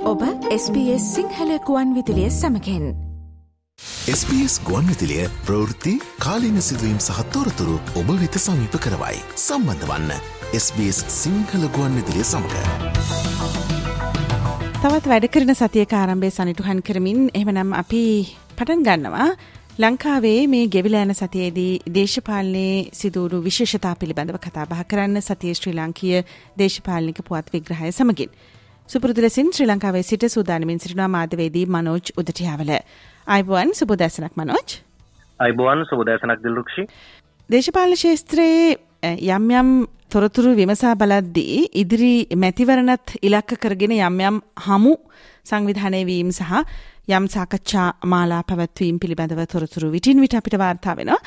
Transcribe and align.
ඔබ 0.00 0.20
SBS 0.54 1.02
සිංහල 1.14 1.50
ගුවන් 1.66 1.90
විදිලිය 1.90 2.30
සමකෙන් 2.30 2.84
SBS 4.08 4.54
ගුවන් 4.62 4.86
විතිලිය 4.86 5.24
ප්‍රවෘත්ති 5.42 5.94
කාලීන 6.18 6.62
සිදුවීම් 6.62 7.00
සහ 7.00 7.18
තොරතුරු 7.32 7.80
ඔබ 7.98 8.12
වෙත 8.14 8.38
සමීප 8.38 8.76
කරවයි. 8.78 9.18
සම්බන්ධ 9.36 9.86
වන්න 9.90 10.12
SBS 10.54 11.02
සිංහල 11.12 11.66
ගුවන් 11.68 11.98
විදිලිය 11.98 12.22
සමඟ. 12.22 12.54
තවත් 14.78 15.06
වැඩ 15.06 15.26
කරන 15.28 15.50
සතියක 15.52 15.92
ආරම්භය 15.92 16.30
සනිටුහන් 16.30 16.82
කරමින් 16.82 17.24
එහමනම් 17.34 17.74
අපි 17.74 18.02
පටන් 18.54 18.84
ගන්නවා. 18.86 19.30
ලංකාවේ 19.78 20.46
මේ 20.46 20.68
ගෙවිලෑන 20.68 21.14
සතියේදී 21.14 21.80
දේශපාලනයේ 21.94 22.86
සිදුවරු 22.92 23.42
විශේෂතා 23.42 23.96
පිළිබඳව 23.96 24.38
කතාබහ 24.38 24.78
කරන්න 24.84 25.22
සතිය 25.22 25.54
ශ්‍රී 25.54 25.74
ලංකීය 25.74 26.22
දේශපාලනික 26.58 27.20
පුවත් 27.24 27.52
විග්‍රහය 27.52 27.90
සමගින්. 27.92 28.30
සුපුරුදු 28.88 29.22
ලෙසින් 29.22 29.48
ශ්‍රී 29.52 29.68
ලංකාවේ 29.68 30.02
සිට 30.02 30.22
සූදානමින් 30.34 30.78
සිටිනවා 30.80 31.08
මාධ්‍යවේදී 31.08 31.64
මනෝජ් 31.68 32.12
උදටියාවල. 32.20 32.70
අයිබුවන් 33.26 33.72
සුබදැසනක් 33.74 34.36
මනෝජ්. 34.36 34.70
අයිබුවන් 35.40 35.82
සුබදැසනක් 35.90 36.40
දිල්රුක්ෂි. 36.44 36.86
දේශපාලන 37.50 37.96
ශේත්‍රයේ 37.96 38.78
යම් 39.28 39.50
යම් 39.52 39.72
තොරතුරු 40.08 40.54
විමසා 40.56 40.94
බලද්දී 40.96 41.58
ඉදිරි 41.82 42.14
මැතිවරණත් 42.36 43.18
ඉලක්ක 43.22 43.58
කරගෙන 43.64 43.94
යම් 43.98 44.20
යම් 44.30 44.40
හමු 44.66 44.94
සංවිධානය 45.46 46.02
වීම 46.06 46.32
සහ 46.32 46.64
යම් 47.08 47.28
සාකච්ඡා 47.28 47.88
මාලා 48.06 48.40
පැවැත්වීම් 48.44 48.96
පිළිබඳව 48.98 49.44
තොරතුරු 49.52 49.92
විටින් 49.92 50.20
විට 50.20 50.34
අපිට 50.34 50.58
වාර්තා 50.58 50.96
වෙනවා. 50.96 51.20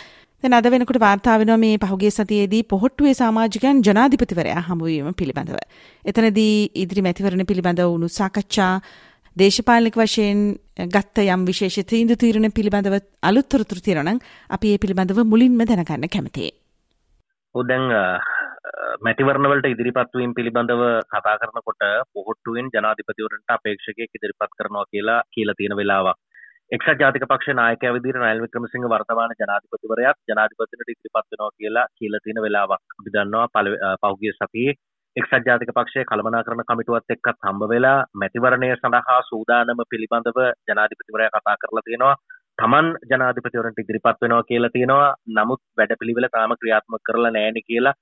දැන් 0.44 0.54
අද 0.54 0.68
වෙනකොට 0.74 0.98
වාර්තා 1.00 1.38
වෙනවා 1.38 1.58
මේ 1.58 1.78
පහුගිය 1.78 2.12
සතියේදී 2.12 2.62
පොහොට්ටුවේ 2.64 3.14
සමාජිකයන් 3.14 3.82
ජනාධිපතිවරයා 3.88 4.64
හමුවීම 4.70 5.14
පිළිබඳව. 5.14 5.58
එතනදී 6.06 6.56
ඉදිරි 6.84 7.02
මැතිවරණ 7.02 7.46
පිළිබඳව 7.46 7.86
වුණු 7.86 8.10
සාකච්ඡා 8.12 8.74
දේශපාලනික 9.38 9.96
වශයෙන් 9.96 10.42
ගත්ත 10.88 11.28
යම් 11.28 11.44
විශේෂ 11.46 11.78
තීන්දුව 11.92 12.22
තීරණ 12.24 12.50
පිළිබඳව 12.52 12.96
අලුත් 13.24 13.50
තොරතුරු 13.50 13.86
තියෙනවා 13.86 14.08
නම් 14.08 14.20
අපි 14.50 14.74
ඒ 14.74 14.82
පිළිබඳව 14.84 15.22
මුලින්ම 15.26 15.62
දැනගන්න 15.64 16.10
කැමතියි. 16.16 16.52
ඔව් 17.56 17.68
දැන් 17.68 17.86
මැතිවරණවලට 19.02 19.70
ඉදිරිපත්වීම් 19.70 20.34
පිළිබඳව 20.34 20.84
කතා 21.14 21.38
කරනකොට 21.38 21.88
පොහොට්ටුවෙන් 22.14 22.74
ජනාධිපතිවරන්ට 22.74 23.58
අපේක්ෂකයෙක් 23.58 24.20
ඉදිරිපත් 24.20 24.58
කරනවා 24.58 24.90
කියලා 24.92 25.22
කියලා 25.30 25.58
තියෙන 25.58 25.78
වෙලාවක්. 25.78 26.18
එක්සත් 26.72 27.00
ජාතික 27.00 27.24
පක්ෂ 27.24 27.56
නායකයා 27.56 27.94
විදිහට 27.96 28.18
රනිල් 28.18 28.42
වික්‍රමසිංහ 28.42 28.86
වර්තමාන 28.86 29.32
ජනාධිපතිවරයාත් 29.40 30.18
ජනාධිපතිට 30.30 30.84
ඉදිරිපත් 30.84 31.18
වෙනවා 31.32 31.50
කියලා 31.58 31.84
කියලා 31.98 32.22
තියෙන 32.24 32.40
වෙලාවක්. 32.46 32.84
අපි 33.00 33.14
දන්නවා 33.16 33.98
පහුගිය 34.04 34.32
සතියේ 34.36 34.76
එක්සත් 35.16 35.48
ජාතික 35.48 35.74
පක්ෂය 35.78 36.06
කළමනාකරණ 36.06 36.68
කමිටුවත් 36.70 37.16
එක්කත් 37.16 37.48
හම්බ 37.48 37.68
වෙලා 37.72 37.98
මැතිවරණය 38.16 38.70
සඳහා 38.76 39.20
සූදානම 39.32 39.84
පිළිබඳව 39.92 40.40
ජනාධිපතිවරයා 40.68 41.34
කතා 41.36 41.58
කරලා 41.58 41.86
තියෙනවා. 41.88 42.16
තමන් 42.58 42.88
ජනාධිපතිවරන්ට 43.12 43.84
ඉදිරිපත් 43.84 44.24
වෙනවා 44.24 44.44
කියලා 44.46 44.74
තියෙනවා. 44.74 45.12
නමුත් 45.32 45.62
වැඩපිළිවෙල 45.78 46.32
තාම 46.32 46.56
ක්‍රියාත්මක 46.62 47.04
කරලා 47.10 47.32
නැහැ 47.32 47.68
කියලා 47.70 47.98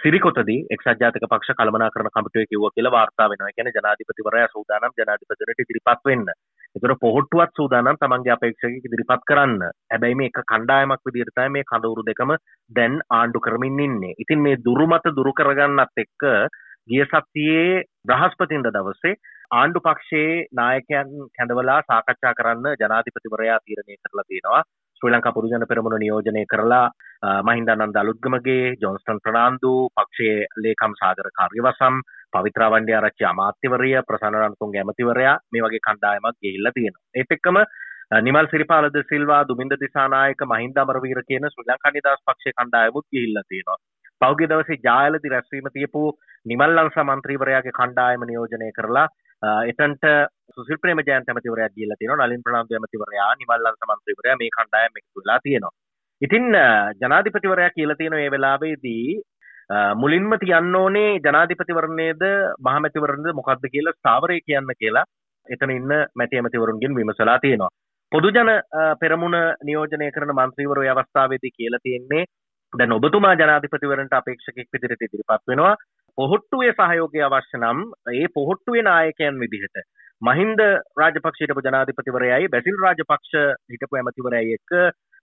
සිරිකොතදී 0.00 0.60
එක්සත් 0.70 1.00
ජාතික 1.00 1.26
පක්ෂ 1.26 1.58
කළමනාකරණ 1.58 2.14
කමිටුවේ 2.14 2.50
කිව්වා 2.50 2.74
කියලා 2.76 2.92
වාර්තා 2.92 3.30
වෙනවා. 3.30 3.48
ඒ 3.48 3.56
කියන්නේ 3.56 3.78
ජනාධිපතිවරයා 3.78 4.52
සූදානම් 4.52 5.00
ජනාධිපතිවරට 5.00 5.64
ඉදිරිපත් 5.64 6.10
වෙන්න. 6.10 6.28
ඒතර 6.74 6.92
පොහොට්ටුවත් 6.96 7.52
සූදානම් 7.54 7.96
තමන්ගේ 7.96 8.34
අපේක්ෂකයෙක් 8.34 8.86
ඉදිරිපත් 8.88 9.24
කරන්න. 9.24 9.60
හැබැයි 9.88 10.18
මේ 10.20 10.30
එක 10.30 10.40
කණ්ඩායමක් 10.44 11.04
විදිහට 11.08 11.32
තමයි 11.32 11.54
මේ 11.56 11.68
කඳවුරු 11.70 12.02
දෙකම 12.02 12.32
දැන් 12.70 12.96
ආණ්ඩු 13.12 13.40
කරමින් 13.40 13.80
ඉන්නේ. 13.80 14.16
ඉතින් 14.18 14.40
මේ 14.40 14.60
දුරුමත 14.60 15.06
දුරු 15.12 15.32
කරගන්නත් 15.32 16.02
එක්ක 16.04 16.24
ගිය 16.88 17.04
සතියේ 17.06 17.84
බ්‍රහස්පතින්ද 18.04 18.66
දවසේ 18.68 19.14
ආණ්ඩු 19.52 19.80
පක්ෂයේ 19.80 20.46
නායකයන් 20.52 21.12
කැඳවලා 21.32 21.80
සාකච්ඡා 21.84 22.34
කරන්න 22.34 22.80
ජනාධිපතිවරයා 22.80 23.58
තීරණය 23.60 23.96
කරලා 23.98 24.26
තියෙනවා. 24.26 24.62
ශ්‍රී 25.02 25.12
ලංකා 25.12 25.32
පුරජන 25.32 25.66
පෙරමුණ 25.68 25.98
නියෝජනය 25.98 26.44
කරලා 26.46 26.86
මහින්දානන්ද 27.42 27.96
අලුත්ගමගේ 27.96 28.74
ජොන්ස්ටන් 28.80 29.22
ප්‍රනාන්දු 29.24 29.72
පක්ෂයේ 29.96 30.46
ලේකම් 30.58 30.98
සාගර 31.00 31.28
කාර්යවසම් 31.32 31.96
පවිත්‍රාවන්ඩ්‍ය 32.34 32.94
ආරච්චි 32.94 33.24
අමාත්‍යවරිය 33.24 33.96
ප්‍රසන්නරන්තුන්ගේ 34.02 34.82
ඇමතිවරයා 34.82 35.34
මේ 35.52 35.64
වගේ 35.64 35.84
කණ්ඩායමක් 35.86 36.38
ගිහිල්ලා 36.38 36.76
තියෙනවා. 36.76 37.04
ඒත් 37.14 37.34
එක්කම 37.36 37.58
නිමල් 38.20 38.46
සිරිපාලද 38.46 38.96
සිල්වා 39.04 39.42
දුමින්ද 39.44 39.74
දිසානායක 39.80 40.46
මහින්ද 40.46 40.76
අමරවීර 40.76 41.20
කියන 41.24 41.48
ශ්‍රී 41.48 41.68
ලංකා 41.68 41.92
නිදහස් 41.92 42.24
පක්ෂයේ 42.26 42.56
කණ්ඩායමුත් 42.58 43.06
ගිහිල්ලා 43.08 43.44
තියෙනවා. 43.48 43.78
පෞගේ 44.20 44.48
දවසේ 44.48 44.82
ජායලති 44.84 45.28
රැස්වීම 45.28 45.68
තියපු 45.72 46.02
නිමල් 46.46 46.74
ලංසා 46.76 47.06
මන්ත්‍රීවරයාගේ 47.06 47.78
කණ්ඩායම 47.78 48.26
නියෝජනය 48.26 48.70
කරලා 48.72 49.06
එතන්ට 49.64 50.04
සුසිල් 50.54 50.78
ප්‍රේම 50.78 51.00
ජයන්ත 51.00 51.28
ඇමතිවරයා 51.28 51.70
කියලා 51.70 51.98
තියෙනවා 51.98 52.26
නලින් 52.26 52.44
ප්‍රනාන්දු 52.46 52.76
ඇමතිවරයා 52.76 53.30
නිමල් 53.34 53.64
ලංසා 53.64 53.90
මන්ත්‍රීවරයා 53.90 54.40
මේ 54.42 54.54
කණ්ඩායම 54.56 55.00
එකතු 55.00 55.20
වෙලා 55.20 55.40
තියෙනවා. 55.44 55.74
ඉතින් 56.22 56.44
ජනාධිපතිවරයා 57.00 57.76
කියලා 57.76 57.96
තියෙන 57.96 58.16
මේ 58.16 58.30
වෙලාවේදී 58.30 59.06
මුලින්ම 59.70 60.30
තියන්න 60.38 60.74
ඕනේ 60.74 61.20
ජනාධිපතිවරණයේද 61.20 62.22
මහමැතිවරණද 62.60 63.32
මොකක්ද 63.32 63.64
කියලා 63.68 63.94
ස්ථාවරය 63.94 64.40
කියන්න 64.42 64.70
කියලා 64.74 65.04
එතන 65.46 65.70
ඉන්න 65.70 65.92
මැති 66.14 66.36
ඇමතිවරුන්ගෙන් 66.36 66.94
විමසලා 66.94 67.38
තියෙනවා. 67.38 67.72
පොදුජන 68.12 68.50
පෙරමුණ 69.00 69.36
නියෝජනය 69.62 70.10
කරන 70.10 70.32
මන්ත්‍රීවරු 70.32 70.86
අවස්ථාවේදී 70.86 71.50
කියලා 71.52 71.82
තියෙන්නේ 71.82 72.24
දැන් 72.72 72.92
ඔබතුමා 72.92 73.34
ජනාධිපතිවරන්ට 73.34 74.12
අපේක්ෂකෙක් 74.12 74.68
විදිහට 74.68 75.02
ඉදිරිපත් 75.02 75.48
වෙනවා. 75.48 75.74
පොහොට්ටුවේ 76.18 76.72
සහයෝගය 76.74 77.22
අවශ්‍ය 77.22 77.58
නම් 77.58 77.80
ඒ 78.12 78.26
පොහොට්ටුවේ 78.30 78.82
නායකයන් 78.82 79.40
විදිහට 79.40 79.82
මහින්ද 80.22 80.60
රාජපක්ෂ 80.96 81.42
හිටපු 81.42 81.64
ජනාධිපතිවරයයි 81.64 82.48
බැසිල් 82.48 82.76
රාජපක්ෂ 82.78 83.32
හිටපු 83.70 83.96
ඇමතිවරයයි 83.96 84.54
එක්ක 84.54 84.72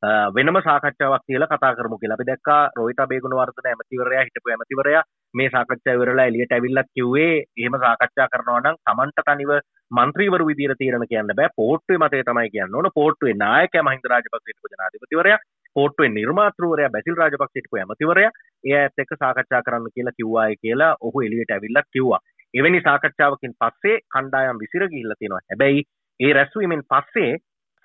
වෙනම 0.03 0.57
සාකච්ඡාවක් 0.59 1.25
කියලා 1.28 1.47
කතා 1.47 1.75
කරමු 1.75 1.97
කියලා. 1.97 2.16
අපි 2.16 2.25
දැක්කා 2.25 2.62
රෝහිත 2.78 3.01
බේගුණවර්ධන 3.09 3.69
ඇමතිවරයා 3.72 4.23
හිටපු 4.23 4.50
ඇමතිවරයා 4.50 5.03
මේ 5.34 5.50
සාකච්ඡාව 5.50 5.95
ඉවරලා 5.97 6.25
එළියට 6.25 6.56
ඇවිල්ලා 6.57 6.84
කිව්වේ 6.95 7.44
එහෙම 7.57 7.78
සාකච්ඡා 7.84 8.28
කරනවා 8.34 8.62
නම් 8.62 8.79
Tamanට 8.89 9.22
තනිව 9.28 9.51
මන්ත්‍රීවරු 9.91 10.47
විදියට 10.50 10.79
තීරණ 10.79 11.07
කියන්න 11.12 11.34
බෑ. 11.39 11.53
පොහොට්ටුවේ 11.56 12.01
මතය 12.03 12.23
තමයි 12.23 12.50
කියන්න 12.50 12.75
ඕන. 12.75 12.89
පොහොට්ටුවේ 12.95 13.38
නායකයා 13.44 13.84
මහින්ද 13.84 14.09
රාජපක්ෂ 14.13 14.50
හිටපු 14.50 14.73
ජනාධිපතිවරයා 14.73 15.39
පොට්ටුවේ 15.75 16.12
නිර්මාතෘවරයා 16.18 16.94
බැසිල් 16.95 17.19
රාජපක්ෂ 17.22 17.62
හිටපු 17.62 17.81
ඇමතිවරයා 17.83 18.33
ඒ 18.63 18.75
ඇත් 18.79 19.06
එක්ක 19.06 19.16
සාකච්ඡා 19.19 19.62
කරන්න 19.62 19.95
කියලා 19.95 20.18
කිව්වායි 20.18 20.59
කියලා 20.63 20.91
ඔහු 21.01 21.25
එළියට 21.28 21.56
ඇවිල්ලා 21.57 21.88
කිව්වා. 21.94 22.22
එවැනි 22.53 22.81
සාකච්ඡාවකින් 22.89 23.57
පස්සේ 23.62 23.95
කණ්ඩායම් 24.13 24.66
විසිර 24.66 24.89
ගිහිල්ලා 24.89 25.19
තියෙනවා. 25.19 25.45
හැබැයි 25.50 25.88
ඒ 26.19 26.33
රැස්වීමෙන් 26.33 26.85
පස්සේ 26.89 27.31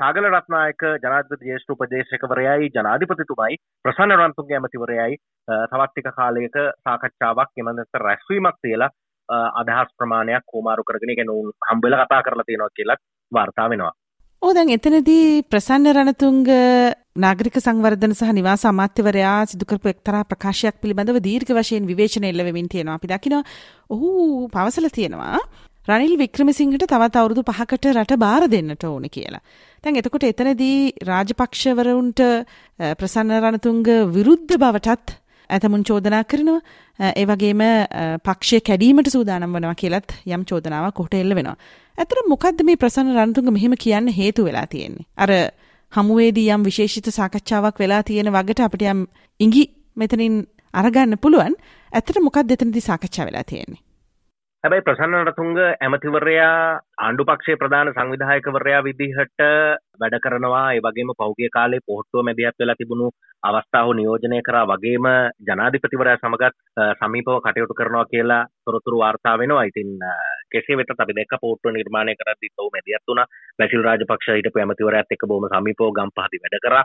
සාගල 0.01 0.27
රත්නායක 0.29 0.83
ජනාධිපති 1.03 1.51
ජේෂ්ඨ 1.51 1.73
උපදේශකවරයයි 1.75 2.71
ජනාධිපතිතුමයි 2.75 3.59
ප්‍රසන්න 3.85 4.15
රන්තුන්ගේ 4.17 4.59
ඇමතිවරයයි 4.59 5.19
තවත් 5.71 5.91
ටික 5.91 6.09
කාලයක 6.19 6.57
සාකච්ඡාවක් 6.85 7.63
එමන්ත 7.63 8.01
රැස්වීමක් 8.05 8.59
තියලා 8.63 8.91
අදහස් 9.61 9.95
ප්‍රමාණයක් 9.99 10.45
කෝමාරු 10.47 10.85
කරගෙන 10.85 11.15
එක 11.15 11.23
නූන් 11.25 11.49
හම්බෙලා 11.71 12.03
කතා 12.03 12.25
කරලා 12.27 12.47
තියෙනවා 12.49 12.77
කියලා 12.77 12.99
වාර්තා 13.33 13.71
වෙනවා. 13.71 13.95
ඕ 14.43 14.53
දැන් 14.55 14.75
එතනදී 14.75 15.45
ප්‍රසන්න 15.51 15.93
රණතුංග 15.93 16.43
නාගරික 17.17 17.57
සංවර්ධන 17.59 18.15
සහ 18.15 18.35
නිවාස 18.39 18.65
අමාත්‍යවරයා 18.65 19.39
සිදු 19.47 19.71
කරපු 19.71 19.93
එක්තරා 19.95 20.25
ප්‍රකාශයක් 20.25 20.77
පිළිබඳව 20.83 21.23
දීර්ඝ 21.25 21.55
වශයෙන් 21.59 21.89
විවේචන 21.93 22.29
එල්ල 22.31 22.45
වෙමින් 22.49 22.69
තියෙනවා. 22.69 22.99
අපි 23.01 23.13
දකිනවා 23.13 23.45
ඔහු 23.91 24.11
පවසලා 24.49 24.97
තියෙනවා 24.99 25.41
රනිල් 25.89 26.15
වික්‍රමසිංහට 26.19 26.85
තවත් 26.85 27.17
අවුරුදු 27.17 27.43
5කට 27.49 27.93
රට 27.93 28.17
බාර 28.19 28.49
දෙන්නට 28.49 28.85
ඕන 28.85 29.05
කියලා. 29.09 29.43
දැන් 29.85 29.99
එතකොට 30.01 30.25
එතනදී 30.25 31.07
රාජපක්ෂවරුන්ට 31.07 32.23
ප්‍රසන්න 32.99 33.31
රණතුංග 33.37 33.87
විරුද්ධ 34.11 34.57
බවටත් 34.57 35.15
ඇතමුන් 35.51 35.85
චෝදනා 35.85 36.25
කරනවා. 36.25 36.59
ඒ 37.13 37.25
වගේම 37.25 37.63
පක්ෂය 38.27 38.61
කැඩීමට 38.63 39.13
සූදානම් 39.15 39.55
වෙනවා 39.55 39.77
කියලත් 39.77 40.17
යම් 40.27 40.43
චෝදනාවක් 40.45 41.01
ඔහුට 41.01 41.15
එල්ල 41.15 41.39
වෙනවා. 41.39 41.55
ඇතර 41.99 42.23
මොකක්ද 42.27 42.67
මේ 42.67 42.77
ප්‍රසන්න 42.77 43.15
රණතුංග 43.15 43.53
මෙහෙම 43.53 43.79
කියන්න 43.79 44.11
හේතු 44.11 44.49
වෙලා 44.49 44.67
තියෙන්නේ? 44.67 45.07
අර 45.17 45.31
හමුවේදී 45.93 46.51
යම් 46.51 46.67
විශේෂිත 46.67 47.15
සාකච්ඡාවක් 47.15 47.79
වෙලා 47.79 48.03
තියෙන 48.03 48.35
වගට 48.35 48.67
අපිට 48.67 48.89
යම් 48.91 49.07
ඉඟි 49.41 49.65
මෙතනින් 49.97 50.47
අරගන්න 50.75 51.19
පුළුවන්. 51.19 51.55
ඇත්තට 51.93 52.19
මොකක්ද 52.21 52.51
එතනදී 52.51 52.89
සාකච්ඡා 52.91 53.31
වෙලා 53.31 53.47
තියෙන්නේ? 53.47 53.86
හැබැයි 54.67 54.83
ප්‍රසන්න 54.83 55.15
රණතුංග 55.17 55.59
ඇමතිවරයා 55.59 56.81
ආණ්ඩුපක්ෂයේ 56.99 57.57
ප්‍රධාන 57.57 57.89
සංවිධායකවරයා 57.91 58.85
විදිහට 58.85 59.43
වැඩ 60.01 60.15
කරනවා 60.25 60.63
ඒ 60.69 60.81
වගේම 60.81 61.11
පෞගේ 61.19 61.49
කාලේ 61.57 61.81
පොහොට්ටුව 61.87 62.25
මැදිහත් 62.25 62.61
වෙලා 62.61 62.77
තිබුණු 62.79 63.09
අවස්ථාව 63.43 63.91
නියෝජනය 63.93 64.39
කරා 64.47 64.65
වගේම 64.65 65.09
ජනාධිපතිවරයා 65.49 66.17
සමගත් 66.19 66.55
සමීපව 67.01 67.37
කටයුතු 67.39 67.79
කරනවා 67.81 68.07
කියලා 68.07 68.43
තොරතුරු 68.65 68.99
වාර්තා 68.99 69.37
වෙනවා. 69.39 69.65
ඉතින් 69.65 69.91
කෙසේ 70.53 70.79
වෙතත් 70.79 70.95
අපි 70.97 71.17
දැක්ක 71.19 71.37
පොහොට්ටුව 71.43 71.73
නිර්මාණය 71.73 72.15
කරද්දී 72.15 72.55
ඔහු 72.59 72.71
මැදිහත් 72.71 73.07
වුණා. 73.09 73.27
බැසිල් 73.59 73.85
රාජපක්ෂ 73.85 74.31
හිටපු 74.31 74.59
ඇමතිවරයාත් 74.59 75.15
එක්ක 75.15 75.29
බොහොම 75.29 75.49
සමීපව 75.49 75.93
ගම්පහදී 75.93 76.43
වැඩ 76.45 76.59
කරා. 76.65 76.85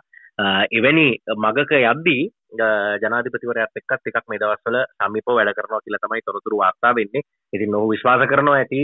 එවැනි 0.72 1.08
මගක 1.38 1.72
යද්දී 1.84 2.24
ජනාධිපතිවරයාත් 3.02 3.80
එක්කත් 3.80 4.10
එකක් 4.10 4.26
මේ 4.30 4.40
දවස්වල 4.40 4.78
සමීපව 4.98 5.36
වැඩ 5.38 5.54
කරනවා 5.56 5.82
කියලා 5.82 6.04
තමයි 6.04 6.26
තොරතුරු 6.26 6.58
වාර්තා 6.58 6.96
වෙන්නේ. 6.96 7.24
ඉතින් 7.54 7.76
ඔහු 7.76 7.92
විශ්වාස 7.92 8.28
කරනවා 8.28 8.58
ඇති 8.58 8.82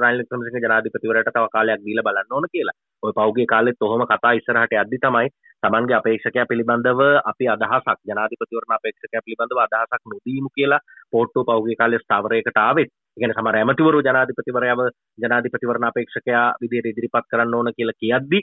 රනිල් 0.00 0.22
වික්‍රමසිංහ 0.22 0.61
ජනාධිපතිවරයාට 0.64 1.30
තව 1.30 1.46
කාලයක් 1.52 1.84
දීලා 1.84 2.06
බලන්න 2.06 2.32
ඕන 2.32 2.46
කියලා. 2.52 2.76
ඔය 3.02 3.12
පෞගේ 3.12 3.46
කාලෙත් 3.46 3.82
ඔහොම 3.82 4.04
කතා 4.06 4.32
ඉස්සරහට 4.32 4.74
යද්දි 4.76 4.98
තමයි 4.98 5.28
තමන්ගේ 5.62 5.96
අපේක්ෂකයා 5.96 6.46
පිළිබඳව 6.46 7.00
අපි 7.24 7.48
අදහසක් 7.48 7.98
ජනාධිපතිවරණ 8.04 8.76
අපේක්ෂකයා 8.76 9.24
පිළිබඳව 9.26 9.60
අදහසක් 9.60 10.02
නොදීමු 10.06 10.50
කියලා 10.56 10.80
පෝට්ටුව 11.12 11.46
පෞගේ 11.46 11.76
කාලේ 11.76 12.00
ස්ථාවරයකට 12.00 12.58
ආවෙත්. 12.58 12.90
ඒ 12.90 13.18
කියන්නේ 13.18 13.36
සමහර 13.36 13.56
ඇමතිවරු 13.56 14.00
ජනාධිපතිවරයාව 14.00 14.80
ජනාධිපතිවරණ 15.18 15.88
අපේක්ෂකයා 15.88 16.46
විදියට 16.60 16.90
ඉදිරිපත් 16.90 17.30
කරන්න 17.30 17.54
ඕන 17.54 17.72
කියලා 17.72 18.00
කියද්දි 18.00 18.40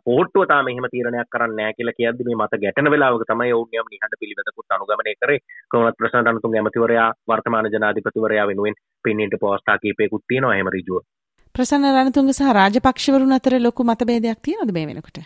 පොහොට්ටුව 0.00 0.46
තාම 0.46 0.68
එහෙම 0.68 0.86
තීරණයක් 0.86 1.28
කරන්නේ 1.28 1.56
නැහැ 1.56 1.74
කියලා 1.74 1.94
කියද්දි 1.94 2.24
මේ 2.24 2.36
මත 2.36 2.58
ගැටෙන 2.58 2.90
වෙලාවක 2.90 3.24
තමයි 3.26 3.52
ඔවුන් 3.52 3.68
යම් 3.74 3.88
නිහඬ 3.88 4.18
පිළිවෙතකුත් 4.18 4.74
අනුගමනය 4.74 5.14
කරේ 5.16 5.44
කොහොමත් 5.70 5.98
ප්‍රශ්න 5.98 6.24
රණතුංග 6.24 6.56
ඇමතිවරයා 6.56 7.08
වර්තමාන 7.26 7.68
ජනාධිපතිවරයා 7.68 8.46
වෙනුවෙන් 8.46 8.80
පින්නින්ට 9.04 9.36
පවස්ථා 9.36 9.78
කීපයකුත් 9.78 10.24
තියෙනවා 10.26 10.54
එහෙම 10.54 10.70
ඍජුව 10.70 11.04
ප්‍රසන්න 11.58 11.90
රණතුංග 11.90 12.30
සහ 12.30 12.52
රාජපක්ෂවරුන් 12.56 13.34
අතර 13.34 13.58
ලොකු 13.58 13.82
මතභේදයක් 13.84 14.38
තියෙනවද 14.40 14.70
මේ 14.74 14.86
වෙනකොට? 14.86 15.18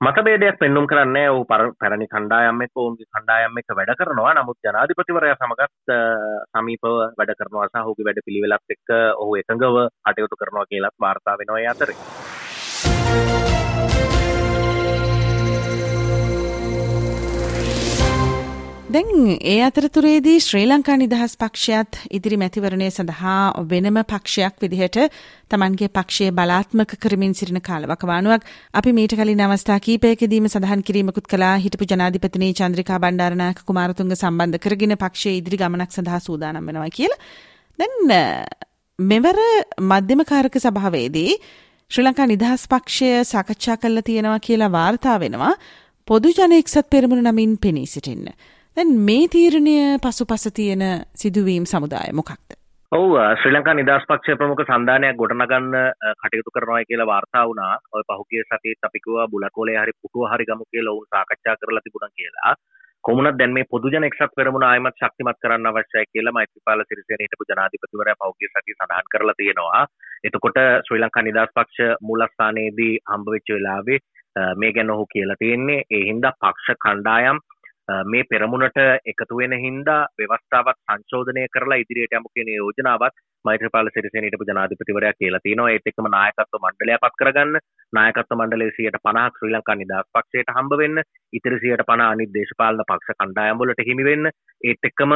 මතබේදයක් 0.00 0.58
පෙන්නුම් 0.60 0.86
කරන්නේ 0.86 1.28
ඔහු 1.30 1.44
පැරණි 1.48 2.06
කණ්ඩායම් 2.06 2.58
එක්ක 2.64 2.76
ඔවුන්ගේ 2.76 3.08
කණ්ඩායම් 3.08 3.56
එක්ක 3.60 3.72
වැඩ 3.78 3.92
කරනවා. 4.00 4.34
නමුත් 4.36 4.58
ජනාධිපතිවරයා 4.60 5.38
සමගත් 5.38 5.96
සමීපව 6.52 6.96
වැඩ 7.18 7.32
කරනවා 7.38 7.68
සහ 7.68 7.80
ඔහුගේ 7.80 8.06
වැඩ 8.08 8.20
පිළිවෙලත් 8.26 8.74
එක්ක 8.76 8.92
ඔහු 9.22 9.38
එකඟව 9.40 9.78
කටයුතු 10.04 10.40
කරනවා 10.42 10.66
කියලත් 10.68 10.96
වාර්තා 11.00 11.38
වෙනවා 11.40 11.62
ඒ 11.62 11.70
අතරේ. 11.72 11.96
දැන් 18.96 19.38
ඒ 19.44 19.56
අතරතුරේදී 19.60 20.36
ශ්‍රී 20.40 20.66
ලංකා 20.66 20.94
නිදහස් 21.00 21.32
පක්ෂයත් 21.40 21.96
ඉදිරි 22.16 22.36
මැතිවරණය 22.42 22.86
සඳහා 22.88 23.64
වෙනම 23.72 23.98
පක්ෂයක් 24.02 24.54
විදිහට 24.62 24.96
තමන්ගේ 25.50 25.88
පක්ෂයේ 25.96 26.32
බලාත්මක 26.38 26.94
කරමින් 27.02 27.34
සිටින 27.34 27.60
කාලවකවානුවක් 27.60 28.46
අපි 28.74 28.94
මීට 28.98 29.14
කලින් 29.18 29.42
අවස්ථා 29.46 29.76
කීපයකදීම 29.86 30.46
සඳහන් 30.48 30.86
කිරීමකුත් 30.88 31.28
කළා 31.32 31.52
හිටපු 31.58 31.90
ජනාධිපතිනී 31.92 32.50
චන්ද්‍රිකා 32.54 32.98
බණ්ඩාරනායක 32.98 33.60
කුමාරතුංග 33.68 34.16
සම්බන්ධ 34.16 34.62
කරගෙන 34.64 34.96
පක්ෂයේ 34.96 35.36
ඉදිරි 35.42 35.60
ගමනක් 35.62 35.90
සඳහා 35.90 36.20
සූදානම් 36.20 36.64
වෙනවා 36.64 36.90
කියලා. 36.90 37.20
දැන් 37.78 37.94
මෙවර 38.98 39.38
මධ්‍යම 39.84 40.24
කාරක 40.24 40.60
සභාවේදී 40.60 41.30
ශ්‍රී 41.90 42.08
ලංකා 42.08 42.32
නිදහස් 42.32 42.68
පක්ෂය 42.68 43.12
සාකච්ඡා 43.26 43.76
කරලා 43.78 44.08
තියෙනවා 44.10 44.40
කියලා 44.40 44.72
වාර්තා 44.72 45.20
වෙනවා 45.20 45.54
පොදු 46.08 46.32
ජන 46.32 46.52
එක්සත් 46.54 46.86
පෙරමුණ 46.88 47.26
නමින් 47.26 47.58
පෙනී 47.58 47.88
සිටින්න. 47.88 48.28
දැන් 48.76 48.90
මේ 49.00 49.28
තීරණය 49.32 49.74
පසුපස 49.98 50.42
තියෙන 50.54 50.82
සිදුවීම් 51.14 51.64
සමුදාය 51.64 52.10
මොකක්ද? 52.12 52.56
ඔව් 52.92 53.12
ශ්‍රී 53.40 53.52
ලංකා 53.52 53.74
නිදහස් 53.74 54.04
පක්ෂය 54.08 54.34
ප්‍රමුඛ 54.36 54.64
සන්ධානයක් 54.64 55.16
ගොඩනගන්න 55.16 55.76
කටයුතු 56.20 56.50
කරනවා 56.50 56.82
කියලා 56.84 57.06
වාර්තා 57.06 57.44
වුණා. 57.44 57.78
ඔය 57.92 58.02
පහුගිය 58.04 58.42
සතියේත් 58.42 58.88
අපි 58.88 59.00
කිව්වා 59.04 59.26
බුලකෝලේ 59.28 59.78
හරි 59.78 59.94
පුටුව 59.94 60.26
හරි 60.32 60.48
ගමු 60.50 60.66
කියලා 60.66 60.94
උන් 60.94 61.08
සාකච්ඡා 61.08 61.56
කරලා 61.56 61.82
තිබුණා 61.84 62.12
කියලා. 62.12 62.52
කොමුණත් 63.04 63.38
දැන් 63.38 63.56
මේ 63.56 63.70
පොදුජන 63.70 64.08
එක්සත් 64.10 64.36
පෙරමුණ 64.36 64.68
ආයමත් 64.68 65.00
ශක්තිමත් 65.00 65.40
කරන්න 65.42 65.70
අවශ්‍යයි 65.72 66.04
කියලා 66.08 66.36
මෛත්‍රීපාල 66.38 66.84
සිරිසේන 66.84 67.24
හිටපු 67.24 67.48
ජනාධිපතිවරයා 67.50 68.20
පහුගිය 68.20 68.50
සතියේ 68.50 68.78
සඳහන් 68.78 69.10
කරලා 69.12 69.38
තියෙනවා. 69.40 69.82
එතකොට 70.24 70.60
ශ්‍රී 70.86 71.00
ලංකා 71.00 71.24
නිදහස් 71.24 71.56
පක්ෂ 71.56 71.98
මූලස්ථානයේදී 72.02 72.92
හම්බ 73.06 73.34
වෙච්ච 73.34 73.56
වෙලාවේ 73.56 74.00
මේ 74.56 74.72
ගැන 74.72 74.90
ඔහු 74.90 75.06
කියලා 75.08 75.36
තියෙන්නේ 75.38 75.82
ඒ 75.90 76.04
හින්දා 76.04 76.38
පක්ෂ 76.40 76.82
කණ්ඩායම් 76.82 77.38
මේ 77.88 78.24
පෙරමුණට 78.30 78.78
එකතු 79.06 79.38
වෙන 79.38 79.54
හින්දා 79.64 80.00
ව්‍යවස්ථාවත් 80.18 80.78
සංශෝධනය 80.82 81.46
කරලා 81.54 81.78
ඉදිරියට 81.82 82.16
යමු 82.18 82.28
කියන 82.34 82.50
යෝජනාවත් 82.54 83.16
මෛත්‍රීපාල 83.44 83.90
සිරිසේන 83.94 84.26
හිටපු 84.26 84.48
ජනාධිපතිවරයා 84.48 85.18
කියලා 85.18 85.40
තියෙනවා. 85.42 85.70
ඒත් 85.70 85.86
එක්කම 85.90 86.08
නායකත්ව 86.14 86.58
මණ්ඩලයක් 86.62 87.00
පත් 87.02 87.20
කරගන්න. 87.20 87.58
නායකත්ව 87.92 88.38
මණ්ඩලයේ 88.38 88.74
150ක් 88.78 89.26
ශ්‍රී 89.38 89.54
ලංකා 89.54 89.76
නිදහස් 89.82 90.10
පක්ෂයට 90.14 90.54
හම්බ 90.56 90.78
වෙන්න. 90.82 91.02
ඉතිරි 91.32 91.60
150 91.64 92.08
අනිත් 92.08 92.34
දේශපාලන 92.36 92.86
පක්ෂ 92.90 93.20
කණ්ඩායම් 93.20 93.60
වලට 93.60 93.88
හිමි 93.90 94.08
වෙන්න. 94.10 94.32
ඒත් 94.64 94.90
එක්කම 94.90 95.14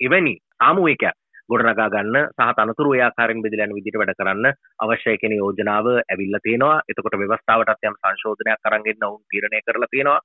එවැනි 0.00 0.34
සාමූහිකයක් 0.54 1.21
ගොඩනගා 1.52 1.88
ගන්න 1.88 2.16
සහ 2.28 2.50
තනතුරු 2.58 2.94
ඒ 2.94 3.02
ආකාරයෙන් 3.02 3.44
බෙදලා 3.44 3.68
යන 3.68 3.76
විදිහට 3.76 4.00
වැඩ 4.00 4.14
කරන්න 4.18 4.46
අවශ්‍යයි 4.80 5.20
කියන 5.22 5.34
යෝජනාව 5.34 5.86
ඇවිල්ලා 5.92 6.42
තියෙනවා. 6.42 6.76
එතකොට 6.86 7.16
ව්‍යවස්ථාවටත් 7.16 7.88
යම් 7.88 7.96
සංශෝධනයක් 7.98 8.68
අරන් 8.68 8.90
එන්න 8.92 9.08
උන් 9.08 9.22
තීරණය 9.28 9.62
කරලා 9.62 9.92
තියෙනවා. 9.92 10.20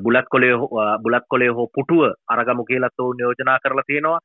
බුලත් 0.00 0.28
කොලේ 0.28 0.54
බුලත් 1.04 1.26
කොලේ 1.28 1.50
හෝ 1.50 1.70
පුටුව 1.70 2.04
අරගමු 2.28 2.64
කියලාත් 2.64 3.06
උන් 3.06 3.24
යෝජනා 3.24 3.58
කරලා 3.58 3.86
තියෙනවා. 3.86 4.20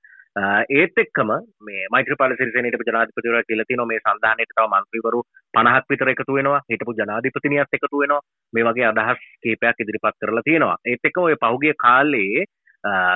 ඒත් 0.69 0.97
එක්කම 0.97 1.29
මේ 1.61 1.87
මෛත්‍රපාල 1.91 2.35
සිරිසේන 2.35 2.65
හිටපු 2.65 2.85
ජනාධිපතිවරයා 2.85 3.43
කියලා 3.43 3.65
තියෙනවා 3.67 3.87
මේ 3.87 3.99
සංධානයට 4.01 4.51
තව 4.51 4.65
මන්ත්‍රීවරු 4.71 5.21
50ක් 5.53 5.85
විතර 5.89 6.09
එකතු 6.09 6.33
වෙනවා 6.33 6.59
හිටපු 6.71 6.93
ජනාධිපතිනියත් 6.93 7.77
එකතු 7.77 8.01
වෙනවා 8.01 8.21
මේ 8.53 8.65
වගේ 8.67 8.87
අදහස් 8.87 9.21
කීපයක් 9.43 9.79
ඉදිරිපත් 9.79 10.17
කරලා 10.19 10.43
තියෙනවා 10.43 10.75
ඒත් 10.85 11.07
එක්කම 11.09 11.21
ඔය 11.21 11.37
පහුගිය 11.43 11.73
කාලේ 11.77 12.43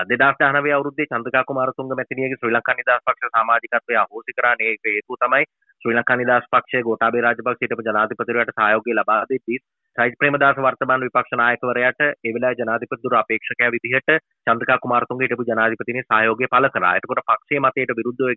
දෙදස් 0.06 0.38
දානවේ 0.40 0.74
අවුද්දේ 0.74 1.06
චන්දකා 1.08 1.44
කුමාරතුංග 1.44 1.92
මැතිනියගේ 1.92 2.38
ශ්‍රී 2.38 2.54
ලංකා 2.54 2.76
නිදහස් 2.76 3.04
පක්ෂ 3.06 3.36
සමාජිකත්වය 3.36 3.98
අහෝසි 3.98 4.34
කරන්නේ 4.34 4.70
ඒක 4.70 4.88
හේතුව 4.88 5.20
තමයි 5.20 5.46
ශ්‍රී 5.82 5.96
ලංකා 5.96 6.18
නිදහස් 6.18 6.48
පක්ෂයේ 6.52 6.86
ගෝඨාභය 6.88 7.22
රාජපක්ෂ 7.22 7.62
හිටපු 7.64 7.86
ජනාධිපතිවරයාට 7.88 8.54
සහයෝගය 8.56 8.96
ලබා 8.96 9.20
දෙද්දී 9.24 9.60
සයිජ් 9.98 10.16
ප්‍රේමදාස 10.20 10.58
වර්තමාන 10.60 11.06
විපක්ෂ 11.06 11.36
නායකවරයාට 11.36 12.02
ඒ 12.02 12.34
වෙලාවේ 12.34 12.62
ජනාධිපතිතුරු 12.62 13.18
අපේක්ෂකයා 13.18 13.72
විදිහට 13.72 14.10
චන්දකා 14.48 14.80
කුමාරතුංග 14.80 15.22
හිටපු 15.24 15.46
ජනාධිපතිනේ 15.46 16.06
සහයෝගය 16.06 16.48
පළ 16.48 16.70
කරා. 16.70 16.96
එතකොට 16.96 17.24
පක්ෂයේ 17.24 17.62
මතයට 17.62 17.94
විරුද්ධව 18.00 18.32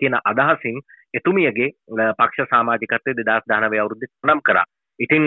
කියන 0.00 0.18
අදහසින් 0.24 0.82
එතුමියගේ 1.14 1.70
පක්ෂ 2.18 2.52
සමාජිකත්වය 2.52 3.16
දෙදස් 3.20 3.48
දානවේ 3.48 3.80
අවුරුද්දේ 3.80 4.12
නම් 4.24 4.42
කරා. 4.42 4.66
ඉතින් 4.98 5.24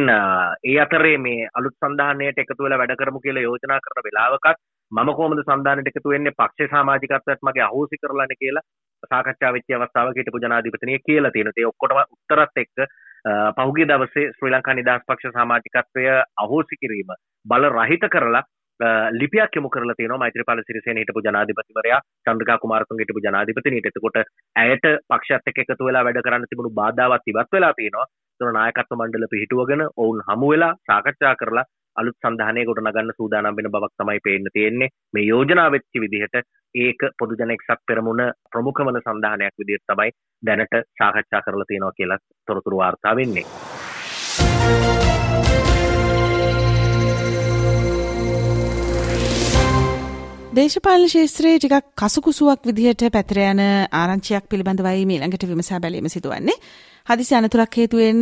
ඒ 0.64 0.78
අතරේ 0.80 1.18
මේ 1.20 1.50
අලුත් 1.54 1.76
සන්ධානයට 1.80 2.38
එකතු 2.38 2.64
වෙලා 2.64 2.80
වැඩ 2.80 2.96
කරමු 2.96 3.20
කියලා 3.20 3.44
යෝජනා 3.44 3.80
කරන 3.80 4.06
වෙලාවකත් 4.08 4.60
මම 4.94 5.10
කොහොමද 5.12 5.40
සන්ධානයට 5.42 5.88
එකතු 5.90 6.10
වෙන්නේ 6.10 6.34
පක්ෂ 6.34 6.74
සමාජිකත්වයට 6.74 7.46
මගේ 7.48 7.64
අහෝසි 7.64 7.98
කරලානේ 7.98 8.38
කියලා 8.38 8.64
සාකච්ඡා 9.06 9.54
වෙච්ච 9.54 9.72
අවස්ථාවක 9.72 10.20
හිටපු 10.20 10.42
ජනාධිපතිනිය 10.44 11.00
කියලා 11.02 11.32
තියෙනවා. 11.32 11.58
ඒ 11.58 11.66
ඔක්කොටම 11.66 12.02
උත්තරත් 12.16 12.62
එක්ක 12.64 12.78
පහුගිය 13.58 13.88
දවසේ 13.88 14.26
ශ්‍රී 14.34 14.52
ලංකා 14.52 14.76
නිදහස් 14.76 15.08
පක්ෂ 15.08 15.36
සමාජිකත්වය 15.38 16.06
අහෝසි 16.44 16.80
කිරීම 16.82 17.16
බල 17.46 17.70
රහිත 17.72 18.06
කරලා 18.14 18.44
ලිපියක් 19.12 19.56
යොමු 19.56 19.70
කරලා 19.70 19.96
තියෙනවා 19.96 20.18
මෛත්‍රීපාල 20.20 20.64
සිරිසේන 20.64 20.98
හිටපු 20.98 21.22
ජනාධිපතිවරයා 21.22 22.02
චන්ද්‍රකා 22.26 22.58
කුමාරතුංග 22.58 23.00
හිටපු 23.00 23.20
ජනාධිපතිනියට. 23.20 23.86
එතකොට 23.88 24.18
ඇයට 24.56 24.86
පක්ෂයත් 25.06 25.48
එක්ක 25.48 25.60
එකතු 25.60 25.86
වෙලා 25.86 26.04
වැඩ 26.04 26.22
කරන්න 26.22 26.50
තිබුණු 26.50 26.72
බාධාවත් 26.72 27.28
ඉවත් 27.28 27.52
වෙලා 27.52 27.74
තියෙනවා. 27.74 28.08
ඒතර 28.34 28.52
නායකත්ව 28.52 28.98
මණ්ඩල 28.98 29.28
පිහිටුවගෙන 29.28 29.88
ඔවුන් 29.98 30.22
හමු 30.28 30.50
වෙලා 30.50 30.74
සාකච්ඡා 30.84 31.36
කරලා 31.36 31.66
අලුත් 31.96 32.18
සඳහනය 32.20 32.66
ගොඩ 32.66 32.82
නගන්න 32.82 33.14
සූදානම් 33.14 33.58
වෙන 33.58 33.70
බවක් 33.70 33.94
තමයි 33.98 34.24
පේන්න 34.24 34.50
තියෙන්නේ 34.54 34.90
මේ 35.14 35.26
යෝජනා 35.26 35.70
වෙච්ච 35.70 36.02
විදිහට 36.04 36.42
ඒක 36.76 37.06
පොදු 37.20 37.38
ජන 37.38 37.56
එක්සත් 37.58 37.86
පෙරමුණ 37.88 38.24
ප්‍රමුඛ 38.50 38.82
වන 38.82 39.02
සඳහනයක් 39.02 39.56
විදිහට 39.58 39.88
තමයි 39.88 40.18
දැනට 40.44 40.76
සාකච්ඡා 40.98 41.46
කරලා 41.46 41.70
තියෙනවා 41.70 41.98
කියලා 41.98 42.24
තොරතුරු 42.48 42.78
වාර්තා 42.78 43.16
වෙන්නේ 43.16 43.48
දේශපාලන 50.54 51.10
ශේත්‍රයේ 51.10 51.58
ටිකක් 51.58 51.86
කසුකුසුවක් 51.98 52.68
විදිහට 52.68 53.04
පැතිර 53.10 53.38
යන 53.44 53.62
ආරංචියක් 53.92 54.44
පිළිබඳවයි 54.46 55.06
මේ 55.10 55.18
ළඟට 55.18 55.46
විමසා 55.50 55.80
බැලීම 55.80 56.06
සිදුවන්නේ. 56.06 56.54
හදිසි 57.08 57.36
අනතුරක් 57.36 57.74
හේතුවෙන් 57.74 58.20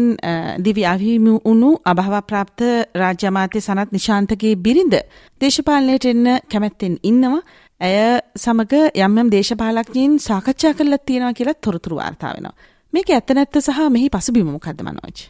දිවි 0.60 0.86
අහිමි 0.86 1.34
වුණු 1.40 1.72
අභාවප්‍රාප්ත 1.86 2.64
රාජ්‍ය 2.96 3.28
අමාත්‍ය 3.28 3.60
සනත් 3.60 3.92
නිශාන්තගේ 3.92 4.54
බිරිඳ 4.58 4.96
දේශපාලනයට 5.42 6.06
එන්න 6.06 6.32
කැමැත්තෙන් 6.48 6.96
ඉන්නවා. 7.04 7.42
ඇය 7.82 8.00
සමග 8.38 8.74
යම් 9.02 9.20
යම් 9.20 9.34
දේශපාලඥයින් 9.36 10.16
සාකච්ඡා 10.22 10.74
කරලා 10.74 11.04
තියෙනවා 11.04 11.34
කියලා 11.34 11.60
තොරතුරු 11.62 11.96
වාර්තා 11.98 12.34
වෙනවා. 12.34 12.56
මේක 12.94 13.12
ඇත්ත 13.12 13.36
නැත්ත 13.36 13.62
සහ 13.62 13.92
මෙහි 13.92 14.10
පසුබිම 14.10 14.48
මොකද්ද 14.50 14.82
මනෝජ්? 14.82 15.28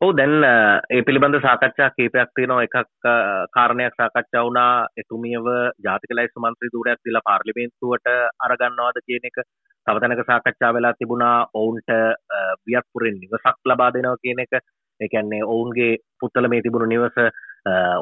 ඔව් 0.00 0.10
දැන් 0.18 0.44
ඒ 0.90 1.00
පිළිබඳ 1.06 1.36
සාකච්ඡා 1.44 1.88
කීපයක් 1.96 2.30
තියෙනවා. 2.36 2.62
එකක් 2.62 2.76
කාරණයක් 3.56 3.96
සාකච්ඡා 4.00 4.44
වුණා. 4.46 4.86
එතුමියව 4.96 5.48
ජාතික 5.86 6.14
ලැයිස්තු 6.16 6.44
මන්ත්‍රී 6.44 6.72
ධූරයක් 6.74 7.02
දීලා 7.04 7.26
පාර්ලිමේන්තුවට 7.26 8.08
අරගන්නවාද 8.46 9.00
කියන 9.06 9.28
එක 9.30 9.36
තව 9.86 9.96
තැනක 9.96 10.22
සාකච්ඡා 10.26 10.72
වෙලා 10.76 10.94
තිබුණා. 10.94 11.36
ඔවුන්ට 11.54 11.90
වියත්පුරෙන් 12.66 13.20
නිවසක් 13.20 13.70
ලබා 13.70 13.90
දෙනවා 13.94 14.22
කියන 14.24 14.40
එක. 14.44 14.52
ඒ 15.00 15.08
කියන්නේ 15.08 15.42
ඔවුන්ගේ 15.52 15.92
පුත්තල 16.20 16.48
මේ 16.48 16.64
තිබුණු 16.64 16.88
නිවස 16.88 17.20